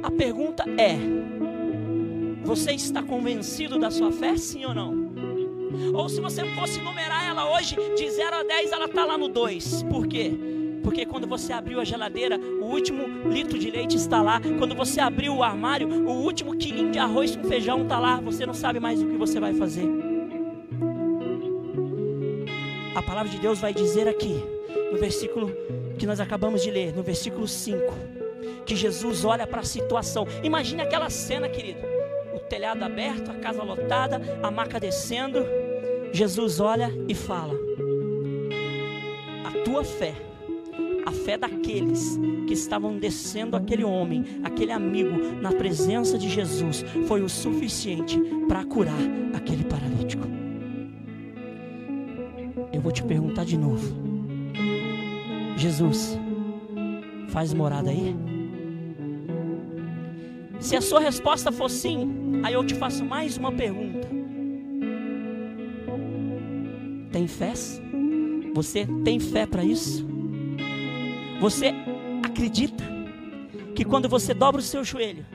[0.04, 0.98] A pergunta é:
[2.44, 5.10] você está convencido da sua fé, sim ou não?
[5.94, 9.28] Ou se você fosse numerar ela hoje, de 0 a 10, ela está lá no
[9.28, 9.84] 2.
[9.84, 10.32] Por quê?
[10.84, 14.42] Porque quando você abriu a geladeira, o último litro de leite está lá.
[14.58, 18.20] Quando você abriu o armário, o último quilinho de arroz com feijão está lá.
[18.22, 19.88] Você não sabe mais o que você vai fazer.
[22.96, 24.44] A palavra de Deus vai dizer aqui,
[24.92, 25.52] no versículo
[25.98, 27.94] que nós acabamos de ler, no versículo 5,
[28.66, 30.26] que Jesus olha para a situação.
[30.44, 31.80] Imagine aquela cena, querido.
[32.34, 35.46] O telhado aberto, a casa lotada, a maca descendo.
[36.12, 37.54] Jesus olha e fala:
[39.46, 40.29] A tua fé
[41.10, 47.24] a fé daqueles que estavam descendo aquele homem, aquele amigo, na presença de Jesus, foi
[47.24, 49.00] o suficiente para curar
[49.34, 50.24] aquele paralítico.
[52.72, 53.92] Eu vou te perguntar de novo:
[55.58, 56.16] Jesus,
[57.30, 58.16] faz morada aí?
[60.60, 64.08] Se a sua resposta for sim, aí eu te faço mais uma pergunta:
[67.12, 67.54] Tem fé?
[68.54, 70.19] Você tem fé para isso?
[71.40, 71.74] Você
[72.24, 72.84] acredita
[73.76, 75.26] que quando você dobra o seu joelho,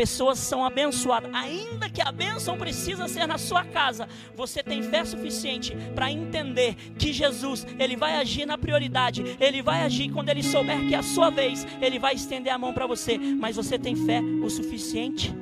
[0.00, 5.04] pessoas são abençoadas, ainda que a bênção precisa ser na sua casa, você tem fé
[5.04, 10.42] suficiente para entender que Jesus, ele vai agir na prioridade, ele vai agir quando ele
[10.42, 13.78] souber que é a sua vez, ele vai estender a mão para você, mas você
[13.78, 15.34] tem fé o suficiente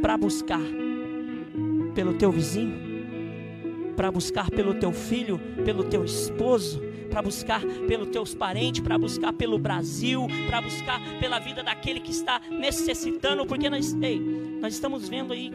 [0.00, 0.62] para buscar
[1.92, 2.92] pelo teu vizinho,
[3.96, 6.80] para buscar pelo teu filho, pelo teu esposo,
[7.12, 12.10] para buscar pelos teus parentes, para buscar pelo Brasil, para buscar pela vida daquele que
[12.10, 15.52] está necessitando, porque nós, ei, nós estamos vendo aí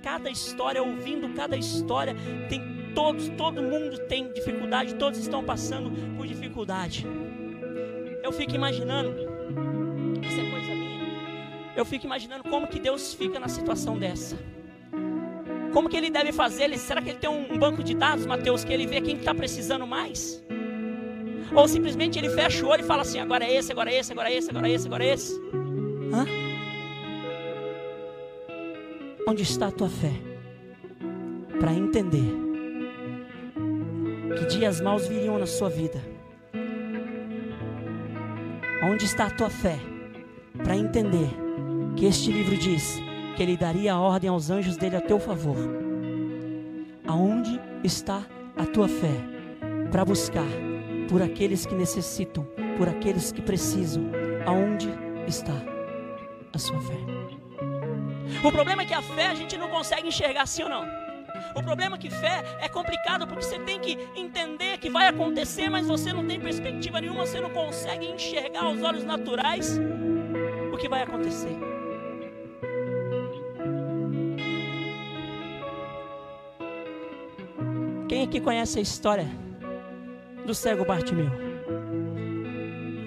[0.00, 2.14] cada história, ouvindo cada história,
[2.48, 7.04] tem todos, todo mundo tem dificuldade, todos estão passando por dificuldade.
[8.22, 9.10] Eu fico imaginando,
[10.22, 11.72] isso é coisa minha.
[11.74, 14.38] Eu fico imaginando como que Deus fica na situação dessa.
[15.72, 16.76] Como que ele deve fazer?
[16.78, 19.84] Será que ele tem um banco de dados, Mateus, que ele vê quem está precisando
[19.84, 20.40] mais?
[21.54, 24.12] Ou simplesmente ele fecha o olho e fala assim: agora é esse, agora é esse,
[24.12, 25.40] agora é esse, agora é esse, agora é esse.
[26.12, 26.26] Hã?
[29.28, 30.12] Onde está a tua fé?
[31.60, 32.34] Para entender
[34.38, 36.00] que dias maus viriam na sua vida.
[38.82, 39.78] Onde está a tua fé?
[40.64, 41.28] Para entender
[41.96, 43.00] que este livro diz
[43.36, 45.56] que ele daria a ordem aos anjos dele a teu favor.
[47.06, 48.22] Aonde está
[48.56, 49.14] a tua fé?
[49.90, 50.71] Para buscar
[51.12, 52.42] por aqueles que necessitam,
[52.78, 54.02] por aqueles que precisam.
[54.46, 54.88] Aonde
[55.28, 55.52] está
[56.54, 56.96] a sua fé?
[58.42, 60.86] O problema é que a fé a gente não consegue enxergar sim ou não.
[61.54, 65.68] O problema é que fé é complicado porque você tem que entender que vai acontecer,
[65.68, 69.78] mas você não tem perspectiva nenhuma, você não consegue enxergar aos olhos naturais.
[70.72, 71.54] o que vai acontecer.
[78.08, 79.51] Quem aqui conhece a história
[80.44, 81.30] do cego Bartimeu?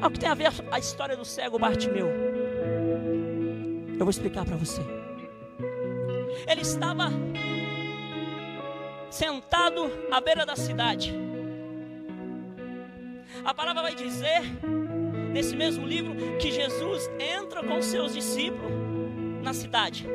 [0.02, 2.08] Ah, o que tem a ver a história do cego Bartimeu?
[3.94, 4.82] Eu vou explicar para você.
[6.48, 7.10] Ele estava
[9.10, 11.14] sentado à beira da cidade.
[13.44, 14.42] A palavra vai dizer,
[15.32, 18.72] nesse mesmo livro, que Jesus entra com seus discípulos
[19.42, 20.08] na cidade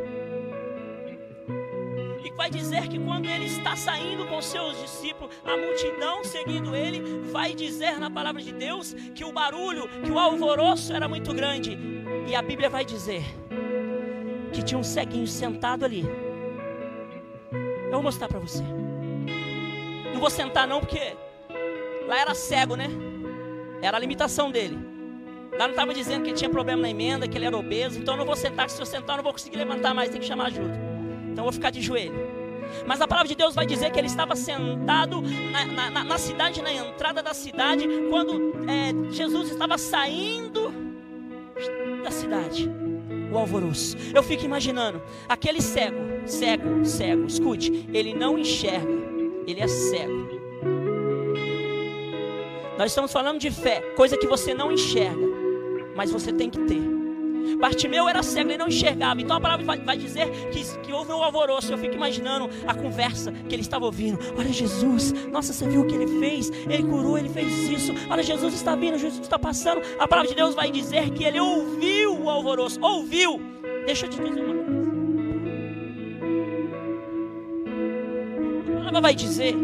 [2.40, 7.52] vai dizer que quando ele está saindo com seus discípulos, a multidão seguindo ele, vai
[7.52, 11.76] dizer na palavra de Deus que o barulho, que o alvoroço era muito grande.
[12.26, 13.22] E a Bíblia vai dizer
[14.54, 16.02] que tinha um ceguinho sentado ali.
[17.84, 18.64] Eu vou mostrar para você.
[20.10, 21.14] Não vou sentar não, porque
[22.08, 22.88] lá era cego, né?
[23.82, 24.78] Era a limitação dele.
[25.52, 27.98] Lá não estava dizendo que ele tinha problema na emenda, que ele era obeso.
[27.98, 30.18] Então eu não vou sentar, se eu sentar eu não vou conseguir levantar mais, tem
[30.18, 30.89] que chamar ajuda.
[31.30, 32.40] Então vou ficar de joelho.
[32.86, 36.62] Mas a palavra de Deus vai dizer que ele estava sentado na, na, na cidade,
[36.62, 40.72] na entrada da cidade, quando é, Jesus estava saindo
[42.02, 42.70] da cidade.
[43.32, 43.96] O alvoroço.
[44.14, 47.26] Eu fico imaginando aquele cego, cego, cego.
[47.26, 48.92] Escute, ele não enxerga,
[49.46, 50.28] ele é cego.
[52.76, 55.26] Nós estamos falando de fé, coisa que você não enxerga,
[55.94, 56.89] mas você tem que ter.
[57.60, 59.20] Bartimeu era cego, ele não enxergava.
[59.20, 61.72] Então a palavra vai, vai dizer que, que houve um alvoroço.
[61.72, 64.18] Eu fico imaginando a conversa que ele estava ouvindo.
[64.36, 66.50] Olha Jesus, nossa, você viu o que ele fez?
[66.68, 67.92] Ele curou, ele fez isso.
[68.08, 69.82] Olha, Jesus está vindo, Jesus está passando.
[69.98, 72.80] A palavra de Deus vai dizer que ele ouviu o alvoroço.
[72.80, 73.40] Ouviu.
[73.86, 74.80] Deixa eu te dizer uma coisa.
[78.72, 79.54] A palavra vai dizer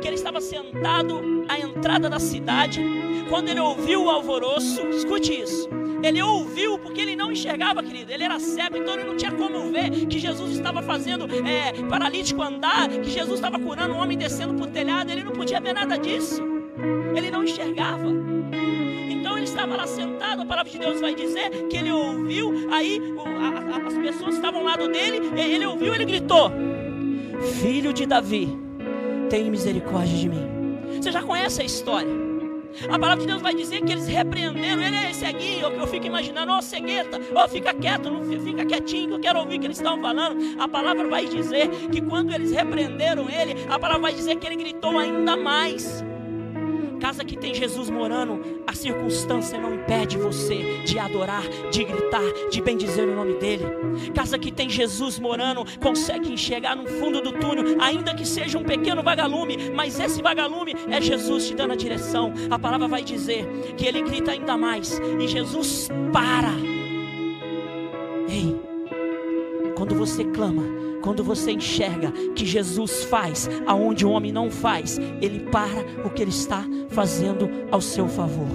[0.00, 2.80] que ele estava sentado à entrada da cidade.
[3.28, 5.68] Quando ele ouviu o alvoroço, escute isso.
[6.02, 8.12] Ele ouviu porque ele não enxergava, querido.
[8.12, 12.42] Ele era cego, então ele não tinha como ver que Jesus estava fazendo é, paralítico
[12.42, 15.10] andar, que Jesus estava curando um homem descendo por telhado.
[15.10, 16.42] Ele não podia ver nada disso.
[17.16, 18.06] Ele não enxergava.
[19.10, 20.42] Então ele estava lá sentado.
[20.42, 22.68] A palavra de Deus vai dizer que ele ouviu.
[22.70, 23.00] Aí
[23.86, 25.20] as pessoas estavam ao lado dele.
[25.36, 26.52] Ele ouviu, ele gritou:
[27.60, 28.65] Filho de Davi,
[29.28, 30.46] tem misericórdia de mim.
[31.00, 32.26] Você já conhece a história?
[32.90, 36.06] A palavra de Deus vai dizer que eles repreenderam ele, é ceguinho, eu, eu fico
[36.06, 39.56] imaginando, ó oh, cegueta, ó oh, fica quieto, não fica quietinho, que eu quero ouvir
[39.56, 40.60] o que eles estão falando.
[40.60, 44.56] A palavra vai dizer que quando eles repreenderam ele, a palavra vai dizer que ele
[44.56, 46.04] gritou ainda mais.
[47.00, 52.60] Casa que tem Jesus morando, a circunstância não impede você de adorar, de gritar, de
[52.60, 53.64] bendizer o nome dele.
[54.14, 58.64] Casa que tem Jesus morando, consegue enxergar no fundo do túnel, ainda que seja um
[58.64, 62.32] pequeno vagalume, mas esse vagalume é Jesus te dando a direção.
[62.50, 66.54] A palavra vai dizer que ele grita ainda mais e Jesus para.
[68.28, 68.65] Ei,
[69.76, 70.62] quando você clama,
[71.02, 76.22] quando você enxerga que Jesus faz aonde o homem não faz, ele para o que
[76.22, 78.48] ele está fazendo ao seu favor.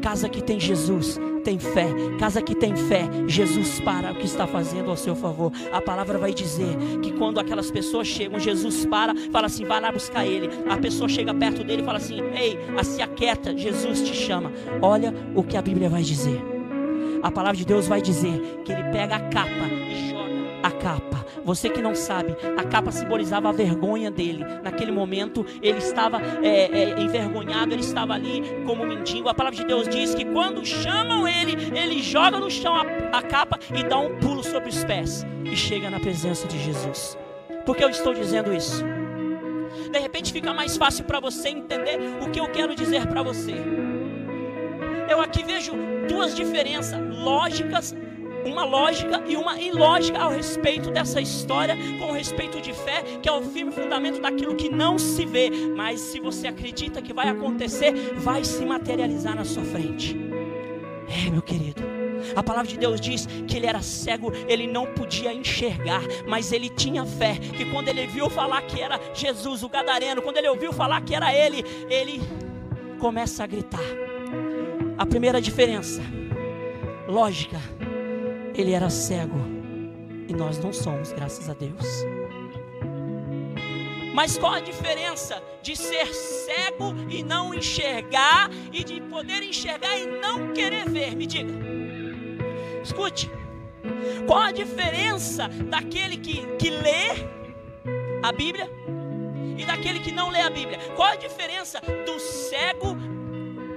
[0.00, 1.86] Casa que tem Jesus, tem fé.
[2.18, 5.52] Casa que tem fé, Jesus para o que está fazendo ao seu favor.
[5.72, 9.92] A palavra vai dizer que quando aquelas pessoas chegam, Jesus para, fala assim: vai lá
[9.92, 10.48] buscar ele.
[10.68, 14.52] A pessoa chega perto dele e fala assim: ei, se aquieta, Jesus te chama.
[14.80, 16.40] Olha o que a Bíblia vai dizer.
[17.22, 20.25] A palavra de Deus vai dizer que ele pega a capa e joga
[20.62, 21.24] a capa.
[21.44, 24.44] Você que não sabe, a capa simbolizava a vergonha dele.
[24.62, 29.28] Naquele momento, ele estava é, é, envergonhado, ele estava ali como mendigo.
[29.28, 32.82] A palavra de Deus diz que quando chamam ele, ele joga no chão a,
[33.18, 37.16] a capa e dá um pulo sobre os pés e chega na presença de Jesus.
[37.64, 38.84] Por que eu estou dizendo isso?
[39.90, 43.54] De repente fica mais fácil para você entender o que eu quero dizer para você.
[45.08, 45.72] Eu aqui vejo
[46.08, 47.94] duas diferenças lógicas
[48.46, 53.32] uma lógica e uma ilógica ao respeito dessa história, com respeito de fé, que é
[53.32, 57.92] o firme fundamento daquilo que não se vê, mas se você acredita que vai acontecer,
[58.16, 60.16] vai se materializar na sua frente.
[61.08, 61.82] É, meu querido.
[62.34, 66.68] A palavra de Deus diz que ele era cego, ele não podia enxergar, mas ele
[66.68, 67.36] tinha fé.
[67.36, 71.14] Que quando ele viu falar que era Jesus, o Gadareno, quando ele ouviu falar que
[71.14, 72.20] era ele, ele
[72.98, 73.80] começa a gritar.
[74.98, 76.00] A primeira diferença,
[77.06, 77.60] lógica,
[78.60, 79.38] ele era cego
[80.28, 82.04] e nós não somos, graças a Deus.
[84.14, 90.06] Mas qual a diferença de ser cego e não enxergar e de poder enxergar e
[90.06, 91.14] não querer ver?
[91.14, 91.52] Me diga.
[92.82, 93.30] Escute.
[94.26, 97.28] Qual a diferença daquele que, que lê
[98.22, 98.70] a Bíblia
[99.58, 100.78] e daquele que não lê a Bíblia?
[100.96, 102.96] Qual a diferença do cego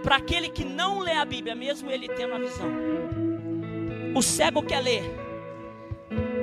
[0.04, 3.29] para aquele que não lê a Bíblia, mesmo ele tendo a visão?
[4.16, 5.04] O cego quer ler,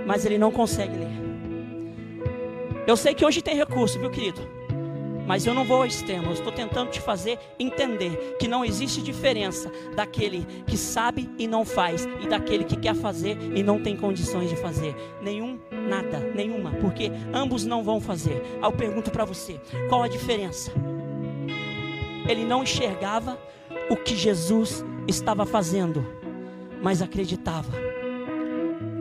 [0.06, 1.16] mas ele não consegue ler.
[2.86, 4.40] Eu sei que hoje tem recurso, viu, querido?
[5.26, 9.02] Mas eu não vou ao extremo, eu estou tentando te fazer entender que não existe
[9.02, 13.96] diferença daquele que sabe e não faz e daquele que quer fazer e não tem
[13.96, 14.94] condições de fazer.
[15.20, 18.40] Nenhum, nada, nenhuma, porque ambos não vão fazer.
[18.62, 20.70] Eu pergunto para você: qual a diferença?
[22.28, 23.36] Ele não enxergava
[23.90, 26.06] o que Jesus estava fazendo,
[26.83, 27.97] mas acreditava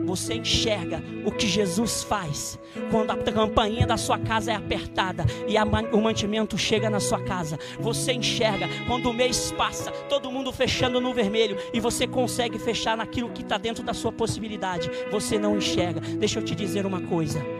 [0.06, 2.58] você enxerga o que Jesus faz
[2.90, 7.20] quando a campainha da sua casa é apertada e a, o mantimento chega na sua
[7.20, 7.58] casa.
[7.80, 12.96] Você enxerga quando o mês passa, todo mundo fechando no vermelho e você consegue fechar
[12.96, 14.90] naquilo que está dentro da sua possibilidade.
[15.10, 16.00] Você não enxerga.
[16.00, 17.55] Deixa eu te dizer uma coisa.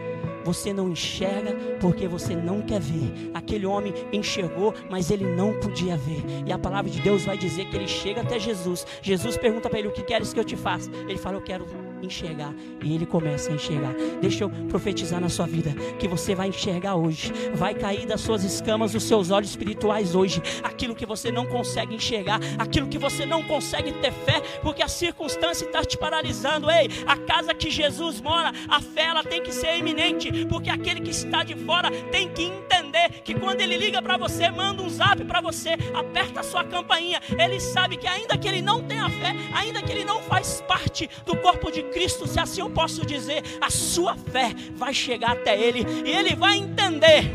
[0.47, 3.31] Você não enxerga porque você não quer ver.
[3.33, 6.23] Aquele homem enxergou, mas ele não podia ver.
[6.45, 8.87] E a palavra de Deus vai dizer que ele chega até Jesus.
[9.01, 10.89] Jesus pergunta para ele: O que queres que eu te faça?
[11.05, 11.65] Ele fala: Eu quero
[12.01, 12.53] enxergar.
[12.83, 13.93] E ele começa a enxergar.
[14.21, 17.31] Deixa eu profetizar na sua vida que você vai enxergar hoje.
[17.53, 20.41] Vai cair das suas escamas os seus olhos espirituais hoje.
[20.63, 24.87] Aquilo que você não consegue enxergar, aquilo que você não consegue ter fé, porque a
[24.87, 26.69] circunstância está te paralisando.
[26.69, 31.01] Ei, a casa que Jesus mora, a fé ela tem que ser iminente, porque aquele
[31.01, 34.89] que está de fora tem que entender que quando ele liga para você, manda um
[34.89, 39.09] zap para você, aperta a sua campainha, ele sabe que ainda que ele não tenha
[39.09, 43.05] fé, ainda que ele não faz parte do corpo de Cristo, se assim eu posso
[43.05, 47.31] dizer, a sua fé vai chegar até Ele e Ele vai entender.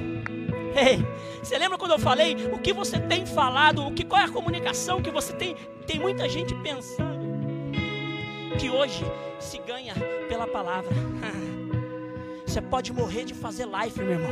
[0.75, 1.05] Ei,
[1.43, 4.29] você lembra quando eu falei o que você tem falado, o que qual é a
[4.29, 5.57] comunicação que você tem?
[5.87, 7.23] Tem muita gente pensando
[8.59, 9.05] que hoje
[9.41, 9.95] se ganha
[10.29, 10.93] pela palavra.
[12.47, 14.31] Você pode morrer de fazer live, meu irmão.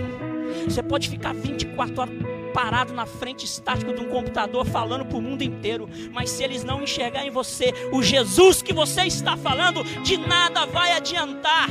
[0.68, 2.14] Você pode ficar 24 horas
[2.51, 6.65] parado na frente estático de um computador falando para o mundo inteiro, mas se eles
[6.65, 11.69] não enxergar em você o Jesus que você está falando, de nada vai adiantar.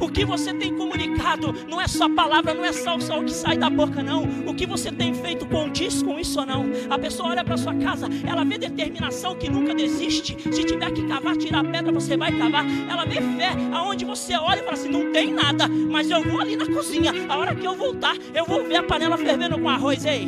[0.00, 3.32] O que você tem comunicado não é só palavra, não é só, só o que
[3.32, 4.24] sai da boca, não.
[4.46, 6.66] O que você tem feito condiz com isso ou não.
[6.90, 10.36] A pessoa olha para sua casa, ela vê determinação que nunca desiste.
[10.52, 12.64] Se tiver que cavar, tirar pedra, você vai cavar.
[12.88, 16.40] Ela vê fé, aonde você olha e fala assim: não tem nada, mas eu vou
[16.40, 17.12] ali na cozinha.
[17.28, 20.04] A hora que eu voltar, eu vou ver a panela fervendo com arroz.
[20.04, 20.26] Ei,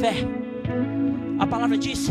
[0.00, 0.14] fé.
[1.38, 2.10] A palavra diz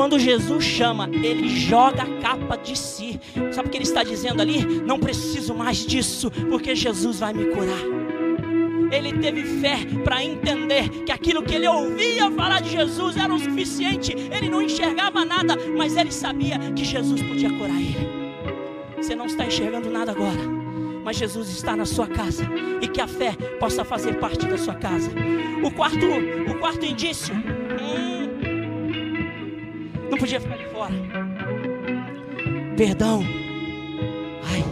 [0.00, 3.20] quando Jesus chama, ele joga a capa de si.
[3.52, 4.64] Sabe o que ele está dizendo ali?
[4.64, 7.82] Não preciso mais disso, porque Jesus vai me curar.
[8.90, 13.38] Ele teve fé para entender que aquilo que ele ouvia falar de Jesus era o
[13.38, 14.14] suficiente.
[14.34, 18.08] Ele não enxergava nada, mas ele sabia que Jesus podia curar ele.
[18.96, 20.40] Você não está enxergando nada agora,
[21.04, 22.44] mas Jesus está na sua casa
[22.80, 25.10] e que a fé possa fazer parte da sua casa.
[25.62, 26.06] O quarto,
[26.50, 27.34] o quarto indício.
[30.10, 30.92] Não podia ficar de fora.
[32.76, 33.22] Perdão.
[34.44, 34.64] Ai.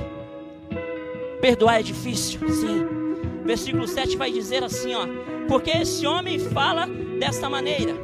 [1.40, 2.86] Perdoar é difícil, sim.
[3.44, 5.06] Versículo 7 vai dizer assim, ó:
[5.46, 6.86] Porque esse homem fala
[7.18, 7.94] desta maneira.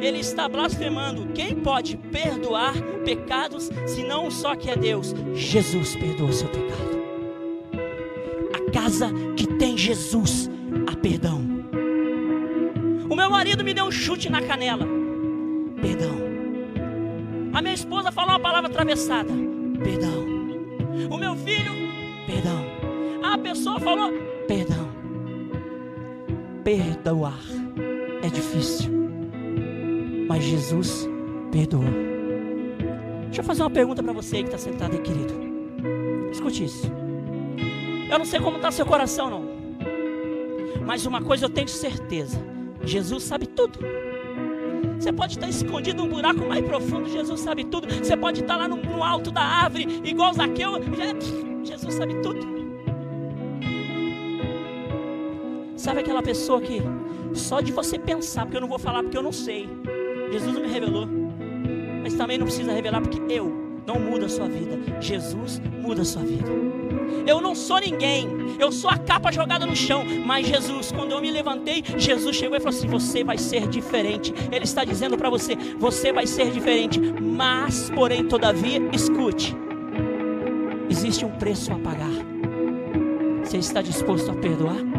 [0.00, 1.26] Ele está blasfemando.
[1.32, 2.74] Quem pode perdoar
[3.04, 5.14] pecados se não só que é Deus?
[5.34, 6.96] Jesus perdoa o seu pecado.
[8.54, 10.50] A casa que tem Jesus,
[10.86, 11.44] há perdão.
[13.08, 14.86] O meu marido me deu um chute na canela.
[15.80, 16.25] Perdão.
[17.56, 19.32] A minha esposa falou uma palavra atravessada.
[19.82, 20.26] Perdão.
[21.10, 21.72] O meu filho,
[22.26, 22.62] perdão.
[23.22, 24.12] A pessoa falou,
[24.46, 24.86] perdão.
[26.62, 27.40] Perdoar
[28.22, 28.90] é difícil.
[30.28, 31.08] Mas Jesus
[31.50, 31.84] perdoou.
[33.24, 35.32] Deixa eu fazer uma pergunta para você que está sentado aí, querido.
[36.30, 36.92] Escute isso.
[38.10, 39.44] Eu não sei como está seu coração, não.
[40.84, 42.38] Mas uma coisa eu tenho certeza:
[42.82, 43.78] Jesus sabe tudo.
[44.98, 47.86] Você pode estar escondido num buraco mais profundo, Jesus sabe tudo.
[47.92, 50.72] Você pode estar lá no, no alto da árvore, igual Zaqueu,
[51.64, 52.56] Jesus sabe tudo.
[55.76, 56.82] Sabe aquela pessoa que
[57.34, 59.68] só de você pensar, porque eu não vou falar porque eu não sei.
[60.32, 61.06] Jesus não me revelou.
[62.02, 63.52] Mas também não precisa revelar porque eu
[63.86, 64.78] não muda a sua vida.
[65.00, 66.50] Jesus muda a sua vida.
[67.26, 68.28] Eu não sou ninguém,
[68.58, 70.04] eu sou a capa jogada no chão.
[70.24, 74.32] Mas Jesus, quando eu me levantei, Jesus chegou e falou assim: Você vai ser diferente.
[74.50, 77.00] Ele está dizendo para você: Você vai ser diferente.
[77.00, 79.56] Mas, porém, todavia, escute:
[80.88, 82.10] existe um preço a pagar.
[83.44, 84.95] Você está disposto a perdoar?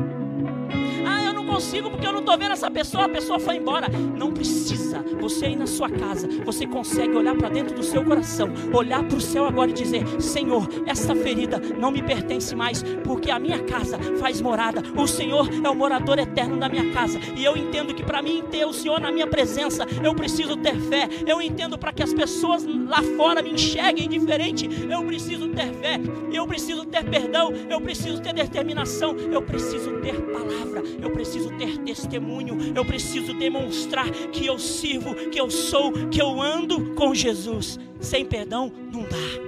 [1.57, 3.87] Consigo porque eu não estou vendo essa pessoa, a pessoa foi embora.
[3.89, 5.03] Não precisa.
[5.19, 9.17] Você aí na sua casa, você consegue olhar para dentro do seu coração, olhar para
[9.17, 13.63] o céu agora e dizer: Senhor, essa ferida não me pertence mais, porque a minha
[13.63, 14.83] casa faz morada.
[14.95, 17.19] O Senhor é o morador eterno da minha casa.
[17.35, 20.79] E eu entendo que para mim ter o Senhor na minha presença, eu preciso ter
[20.79, 21.09] fé.
[21.25, 25.99] Eu entendo para que as pessoas lá fora me enxerguem diferente, eu preciso ter fé.
[26.31, 27.51] Eu preciso ter perdão.
[27.69, 29.15] Eu preciso ter determinação.
[29.17, 30.83] Eu preciso ter palavra.
[31.01, 32.57] Eu preciso ter testemunho.
[32.75, 37.79] Eu preciso demonstrar que eu sirvo, que eu sou, que eu ando com Jesus.
[37.99, 39.47] Sem perdão não dá.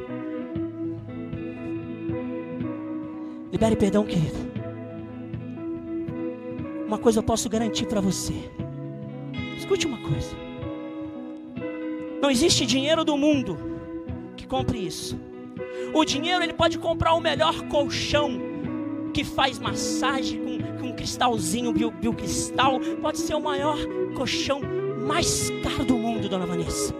[3.52, 4.50] Libere perdão, querido.
[6.88, 8.34] Uma coisa eu posso garantir para você.
[9.58, 10.36] Escute uma coisa.
[12.22, 13.58] Não existe dinheiro do mundo
[14.36, 15.20] que compre isso.
[15.93, 18.49] O dinheiro ele pode comprar o melhor colchão
[19.14, 22.80] que faz massagem com, com um cristalzinho, bio, biocristal.
[23.01, 23.78] Pode ser o maior
[24.16, 24.62] colchão
[25.05, 26.93] mais caro do mundo, dona Vanessa.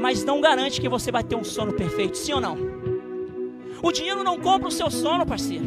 [0.00, 2.56] Mas não garante que você vai ter um sono perfeito, sim ou não?
[3.82, 5.64] O dinheiro não compra o seu sono, parceiro.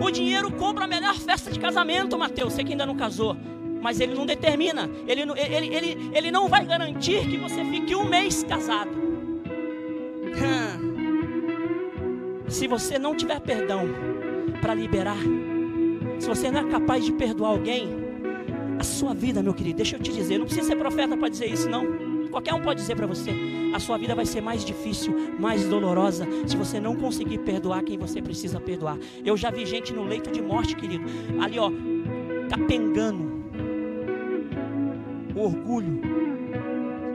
[0.00, 2.52] O dinheiro compra a melhor festa de casamento, Mateus.
[2.52, 3.36] Você que ainda não casou.
[3.80, 4.90] Mas ele não determina.
[5.06, 8.90] Ele, ele, ele, ele não vai garantir que você fique um mês casado.
[12.48, 13.88] Se você não tiver perdão
[14.60, 15.16] para liberar,
[16.18, 17.88] se você não é capaz de perdoar alguém,
[18.78, 21.46] a sua vida, meu querido, deixa eu te dizer, não precisa ser profeta para dizer
[21.46, 22.10] isso, não.
[22.30, 23.30] Qualquer um pode dizer para você:
[23.74, 27.98] a sua vida vai ser mais difícil, mais dolorosa, se você não conseguir perdoar quem
[27.98, 28.96] você precisa perdoar.
[29.24, 31.04] Eu já vi gente no leito de morte, querido,
[31.40, 31.70] ali ó,
[32.48, 33.30] capengando,
[35.34, 36.00] o orgulho,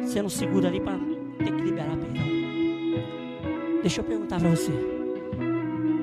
[0.06, 1.00] sendo seguro ali para
[1.40, 2.26] ter que liberar perdão.
[3.82, 4.95] Deixa eu perguntar para você: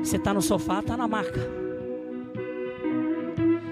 [0.03, 1.63] você está no sofá, está na marca.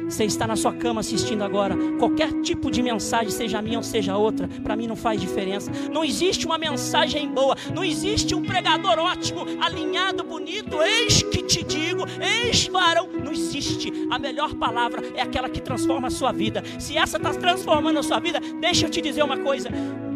[0.09, 4.17] Você está na sua cama assistindo agora, qualquer tipo de mensagem, seja minha ou seja
[4.17, 5.71] outra, para mim não faz diferença.
[5.93, 10.83] Não existe uma mensagem boa, não existe um pregador ótimo, alinhado, bonito.
[10.83, 13.09] Eis que te digo, eis varão.
[13.25, 13.93] Não existe.
[14.11, 16.63] A melhor palavra é aquela que transforma a sua vida.
[16.81, 19.69] Se essa está transformando a sua vida, deixa eu te dizer uma coisa.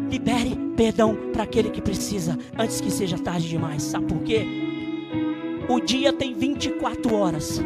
[0.09, 3.81] Libere perdão para aquele que precisa, antes que seja tarde demais.
[3.83, 4.64] Sabe por quê?
[5.67, 7.59] O dia tem 24 horas.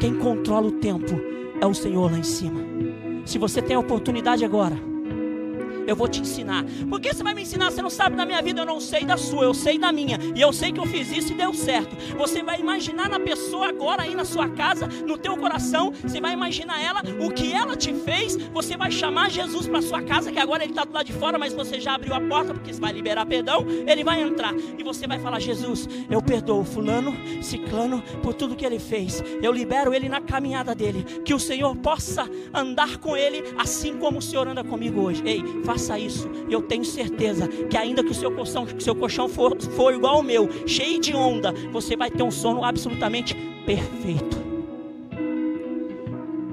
[0.00, 1.20] Quem controla o tempo
[1.60, 2.60] é o Senhor lá em cima.
[3.24, 4.76] Se você tem a oportunidade agora,
[5.90, 6.64] eu vou te ensinar.
[6.88, 7.72] Por que você vai me ensinar?
[7.72, 10.16] Você não sabe da minha vida, eu não sei da sua, eu sei da minha.
[10.36, 11.96] E eu sei que eu fiz isso e deu certo.
[12.16, 16.32] Você vai imaginar na pessoa agora aí na sua casa, no teu coração, você vai
[16.32, 20.38] imaginar ela, o que ela te fez, você vai chamar Jesus para sua casa, que
[20.38, 22.80] agora ele está do lado de fora, mas você já abriu a porta, porque você
[22.80, 24.54] vai liberar perdão, ele vai entrar.
[24.78, 29.24] E você vai falar, Jesus, eu perdoo fulano, ciclano, por tudo que ele fez.
[29.42, 31.02] Eu libero ele na caminhada dele.
[31.24, 35.22] Que o Senhor possa andar com ele, assim como o Senhor anda comigo hoje.
[35.26, 36.28] Ei, faça isso.
[36.48, 40.16] E eu tenho certeza que ainda que o seu colchão, seu colchão for, for igual
[40.16, 44.38] ao meu, cheio de onda, você vai ter um sono absolutamente perfeito.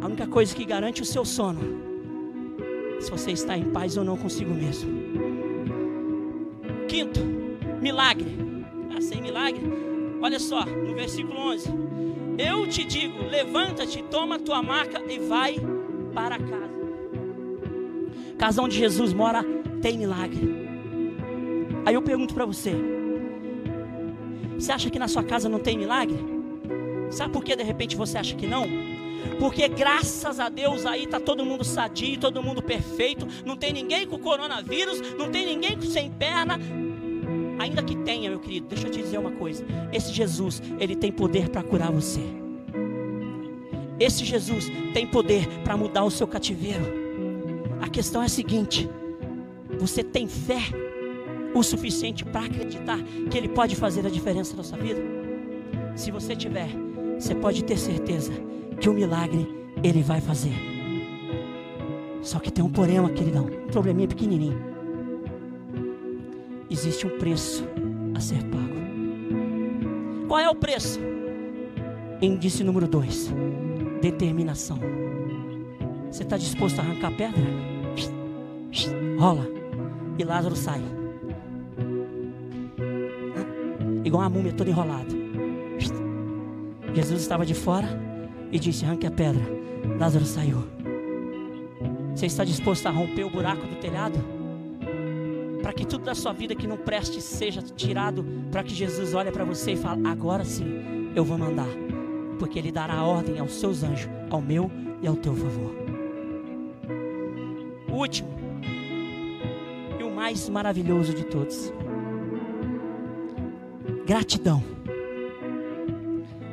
[0.01, 1.59] A única coisa que garante o seu sono,
[2.99, 4.89] se você está em paz ou não consigo mesmo.
[6.88, 7.19] Quinto,
[7.82, 8.38] milagre.
[8.95, 9.61] Ah, sem milagre.
[10.21, 11.69] Olha só, no versículo 11.
[12.38, 15.55] Eu te digo: levanta-te, toma tua maca e vai
[16.13, 16.86] para casa.
[18.38, 19.43] Casa onde Jesus mora
[19.81, 20.67] tem milagre.
[21.85, 22.75] Aí eu pergunto para você:
[24.57, 26.17] você acha que na sua casa não tem milagre?
[27.09, 28.65] Sabe por que de repente você acha que não?
[29.39, 34.05] Porque graças a Deus aí está todo mundo sadio, todo mundo perfeito, não tem ninguém
[34.05, 36.59] com coronavírus, não tem ninguém sem perna.
[37.59, 41.11] Ainda que tenha, meu querido, deixa eu te dizer uma coisa: esse Jesus, ele tem
[41.11, 42.21] poder para curar você.
[43.99, 47.07] Esse Jesus tem poder para mudar o seu cativeiro.
[47.82, 48.89] A questão é a seguinte:
[49.80, 50.61] você tem fé
[51.53, 52.99] o suficiente para acreditar
[53.30, 55.01] que Ele pode fazer a diferença na sua vida?
[55.95, 56.69] Se você tiver,
[57.17, 58.32] você pode ter certeza
[58.80, 59.47] que o milagre
[59.84, 60.53] Ele vai fazer.
[62.21, 64.59] Só que tem um porém, queridão, um probleminha pequenininho.
[66.69, 67.63] Existe um preço
[68.13, 68.78] a ser pago.
[70.28, 70.99] Qual é o preço?
[72.21, 73.34] Índice número 2:
[74.01, 74.78] determinação.
[76.12, 77.41] Você está disposto a arrancar pedra?
[79.20, 79.47] Rola.
[80.18, 80.82] E Lázaro sai.
[84.03, 85.16] Igual uma múmia toda enrolada.
[86.93, 87.88] Jesus estava de fora
[88.51, 89.43] e disse: arranque a pedra.
[89.99, 90.64] Lázaro saiu.
[92.16, 94.18] Você está disposto a romper o buraco do telhado?
[95.62, 99.32] Para que tudo da sua vida que não preste seja tirado, para que Jesus olhe
[99.32, 101.68] para você e fale: agora sim, eu vou mandar.
[102.39, 105.86] porque Ele dará ordem aos seus anjos, ao meu e ao teu favor.
[107.97, 108.29] Último
[109.99, 111.73] e o mais maravilhoso de todos.
[114.05, 114.63] Gratidão.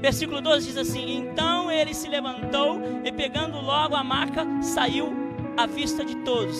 [0.00, 5.12] Versículo 12 diz assim: Então ele se levantou e, pegando logo a maca, saiu
[5.54, 6.58] à vista de todos,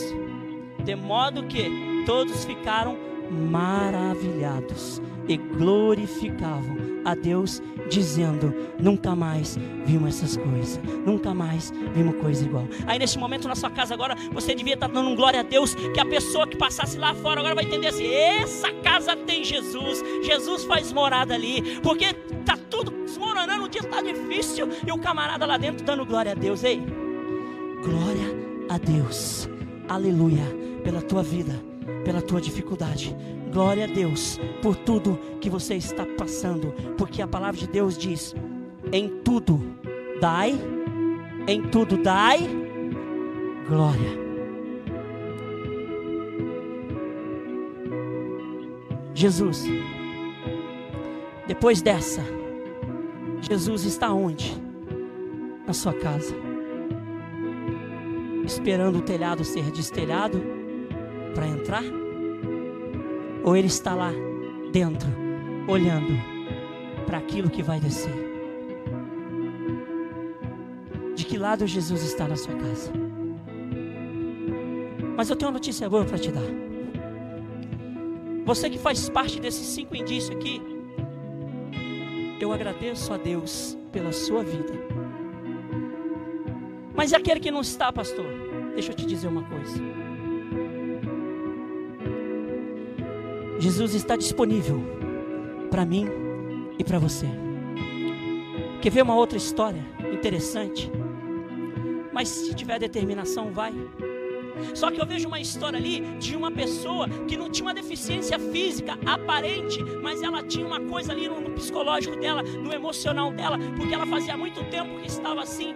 [0.85, 1.65] de modo que
[2.05, 2.99] todos ficaram
[3.35, 12.45] maravilhados e glorificavam a Deus, dizendo: Nunca mais vimos essas coisas, nunca mais vimos coisa
[12.45, 12.67] igual.
[12.87, 15.75] Aí neste momento na sua casa agora, você devia estar dando um glória a Deus,
[15.75, 20.03] que a pessoa que passasse lá fora agora vai entender assim: essa casa tem Jesus,
[20.23, 25.47] Jesus faz morada ali, porque está tudo desmoronando, o dia está difícil, e o camarada
[25.47, 26.83] lá dentro dando glória a Deus, ei,
[27.83, 29.49] glória a Deus,
[29.89, 30.45] aleluia,
[30.83, 31.61] pela tua vida,
[32.05, 33.17] pela tua dificuldade,
[33.55, 38.35] Glória a Deus por tudo que você está passando, porque a palavra de Deus diz:
[38.91, 39.63] em tudo
[40.21, 40.59] dai,
[41.47, 42.41] em tudo dai
[43.69, 44.25] glória.
[49.15, 49.65] Jesus,
[51.47, 52.25] depois dessa,
[53.41, 54.61] Jesus está onde?
[55.65, 56.35] Na sua casa,
[58.45, 60.64] esperando o telhado ser destelhado
[61.35, 61.83] para entrar?
[63.43, 64.13] Ou ele está lá
[64.73, 65.09] dentro,
[65.69, 66.15] olhando
[67.07, 68.15] para aquilo que vai descer?
[71.15, 72.93] De que lado Jesus está na sua casa?
[75.17, 76.43] Mas eu tenho uma notícia boa para te dar.
[78.45, 80.61] Você que faz parte desses cinco indícios aqui,
[82.41, 84.73] eu agradeço a Deus pela sua vida.
[86.95, 88.27] Mas e aquele que não está, pastor?
[88.75, 90.04] Deixa eu te dizer uma coisa.
[93.65, 94.85] Jesus está disponível
[95.71, 96.07] para mim
[96.79, 97.27] e para você.
[98.83, 100.93] Quer ver uma outra história interessante?
[102.13, 103.73] Mas se tiver determinação, vai.
[104.75, 108.39] Só que eu vejo uma história ali de uma pessoa que não tinha uma deficiência
[108.39, 113.95] física aparente, mas ela tinha uma coisa ali no, psicológico dela, no emocional dela, porque
[113.95, 115.75] ela fazia muito tempo que estava assim,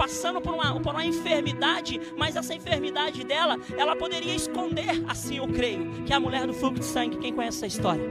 [0.00, 5.46] passando por uma, por uma enfermidade, mas essa enfermidade dela, ela poderia esconder, assim eu
[5.46, 7.18] creio, que é a mulher do fluxo de sangue.
[7.18, 8.02] Quem conhece essa história?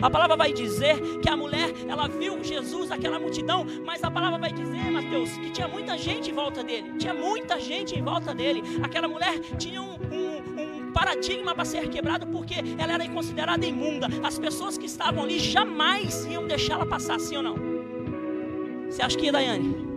[0.00, 4.38] A palavra vai dizer que a mulher, ela viu Jesus, aquela multidão, mas a palavra
[4.38, 6.94] vai dizer, Mateus, que tinha muita gente em volta dele.
[6.98, 8.62] Tinha muita gente em volta dele.
[8.82, 14.08] Aquela mulher tinha um, um, paradigma para ser quebrado porque ela era considerada imunda.
[14.24, 17.56] As pessoas que estavam ali jamais iam deixá-la passar, sim ou não?
[18.90, 19.87] Você acha que ia, Daiane?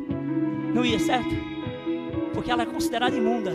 [0.73, 1.35] Não ia, certo?
[2.33, 3.53] Porque ela é considerada imunda.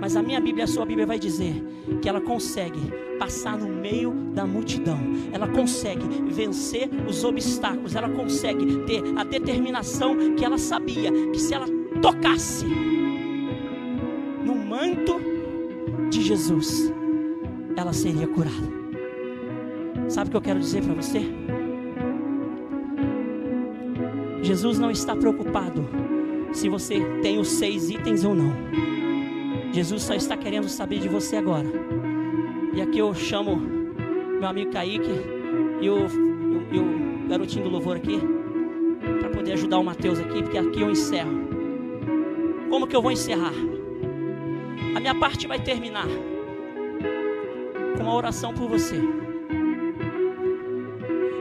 [0.00, 1.62] Mas a minha Bíblia, a sua Bíblia vai dizer
[2.00, 2.80] que ela consegue
[3.18, 4.98] passar no meio da multidão.
[5.32, 7.94] Ela consegue vencer os obstáculos.
[7.94, 11.66] Ela consegue ter a determinação que ela sabia que se ela
[12.00, 12.66] tocasse
[14.44, 15.20] no manto
[16.10, 16.92] de Jesus,
[17.76, 18.82] ela seria curada.
[20.08, 21.22] Sabe o que eu quero dizer para você?
[24.42, 25.88] Jesus não está preocupado
[26.52, 28.52] se você tem os seis itens ou não.
[29.72, 31.66] Jesus só está querendo saber de você agora.
[32.74, 35.10] E aqui eu chamo meu amigo Kaique
[35.80, 36.06] e o,
[36.70, 38.20] e o garotinho do louvor aqui
[39.20, 41.32] para poder ajudar o Mateus aqui, porque aqui eu encerro.
[42.68, 43.54] Como que eu vou encerrar?
[44.94, 46.06] A minha parte vai terminar
[47.96, 48.96] com uma oração por você.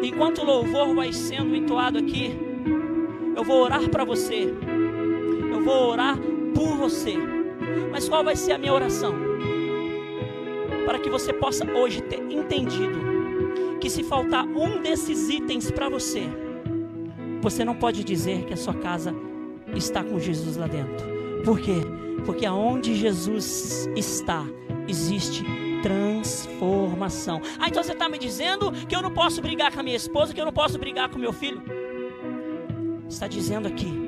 [0.04, 2.34] Enquanto o louvor vai sendo entoado aqui,
[3.36, 4.54] eu vou orar para você.
[5.64, 6.18] Vou orar
[6.56, 7.16] por você.
[7.92, 9.14] Mas qual vai ser a minha oração?
[10.86, 13.00] Para que você possa hoje ter entendido
[13.80, 16.24] que se faltar um desses itens para você,
[17.42, 19.14] você não pode dizer que a sua casa
[19.76, 21.06] está com Jesus lá dentro.
[21.44, 21.78] Por quê?
[22.26, 24.46] Porque aonde Jesus está,
[24.88, 25.44] existe
[25.82, 27.42] transformação.
[27.60, 30.34] Ah, então você está me dizendo que eu não posso brigar com a minha esposa,
[30.34, 31.62] que eu não posso brigar com meu filho?
[33.10, 34.01] Está dizendo aqui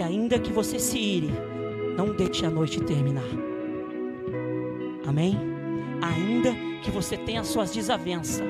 [0.00, 1.30] que ainda que você se ire,
[1.94, 3.28] não deixe a noite terminar.
[5.06, 5.36] Amém?
[6.00, 8.40] Ainda que você tenha suas desavenças.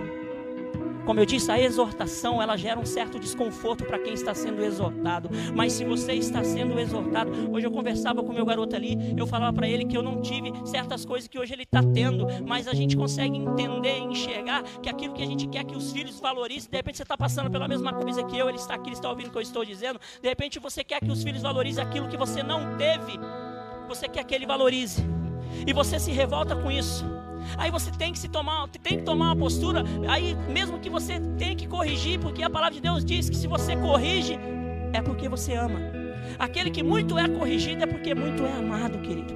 [1.10, 5.28] Como eu disse, a exortação ela gera um certo desconforto para quem está sendo exortado.
[5.52, 9.52] Mas se você está sendo exortado, hoje eu conversava com meu garoto ali, eu falava
[9.52, 12.74] para ele que eu não tive certas coisas que hoje ele está tendo, mas a
[12.74, 16.70] gente consegue entender e enxergar que aquilo que a gente quer que os filhos valorizem,
[16.70, 19.10] de repente você está passando pela mesma coisa que eu, ele está aqui, ele está
[19.10, 22.06] ouvindo o que eu estou dizendo, de repente você quer que os filhos valorizem aquilo
[22.06, 23.18] que você não teve,
[23.88, 25.04] você quer que ele valorize,
[25.66, 27.04] e você se revolta com isso.
[27.56, 29.84] Aí você tem que se tomar, tem que tomar uma postura.
[30.08, 33.46] Aí mesmo que você tenha que corrigir, porque a palavra de Deus diz que se
[33.46, 34.38] você corrige,
[34.92, 35.80] é porque você ama.
[36.38, 39.34] Aquele que muito é corrigido é porque muito é amado, querido.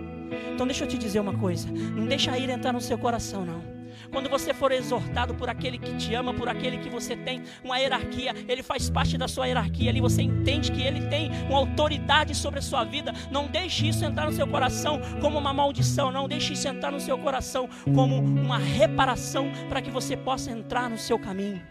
[0.53, 3.45] Então deixa eu te dizer uma coisa, não deixa a ira entrar no seu coração
[3.45, 3.74] não.
[4.11, 7.79] Quando você for exortado por aquele que te ama, por aquele que você tem uma
[7.79, 12.35] hierarquia, ele faz parte da sua hierarquia, ali você entende que ele tem uma autoridade
[12.35, 13.13] sobre a sua vida.
[13.31, 17.01] Não deixe isso entrar no seu coração como uma maldição, não deixe isso entrar no
[17.01, 21.63] seu coração como uma reparação para que você possa entrar no seu caminho.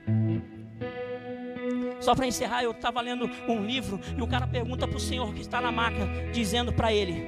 [2.00, 5.34] Só para encerrar, eu estava lendo um livro e o cara pergunta para o senhor
[5.34, 7.26] que está na maca, dizendo para ele: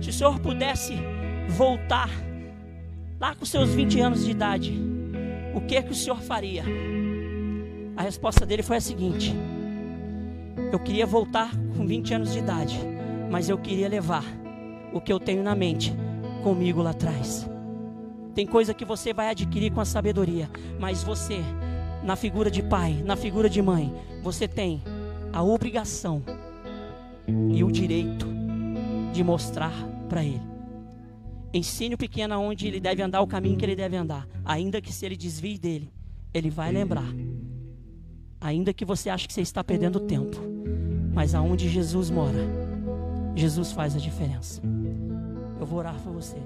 [0.00, 0.96] se o senhor pudesse
[1.48, 2.08] voltar
[3.20, 4.78] lá com seus 20 anos de idade,
[5.54, 6.64] o que que o senhor faria?
[7.96, 9.34] A resposta dele foi a seguinte:
[10.72, 12.78] Eu queria voltar com 20 anos de idade,
[13.30, 14.24] mas eu queria levar
[14.92, 15.92] o que eu tenho na mente
[16.42, 17.48] comigo lá atrás.
[18.34, 20.48] Tem coisa que você vai adquirir com a sabedoria,
[20.78, 21.40] mas você,
[22.04, 23.92] na figura de pai, na figura de mãe,
[24.22, 24.80] você tem
[25.32, 26.22] a obrigação
[27.52, 28.26] e o direito
[29.12, 29.72] de mostrar
[30.08, 30.47] para ele.
[31.52, 34.28] Ensine o pequeno aonde ele deve andar, o caminho que ele deve andar.
[34.44, 35.90] Ainda que se ele desvie dele,
[36.32, 37.08] ele vai lembrar.
[38.40, 40.36] Ainda que você ache que você está perdendo tempo.
[41.12, 42.46] Mas aonde Jesus mora,
[43.34, 44.60] Jesus faz a diferença.
[45.58, 46.36] Eu vou orar por você.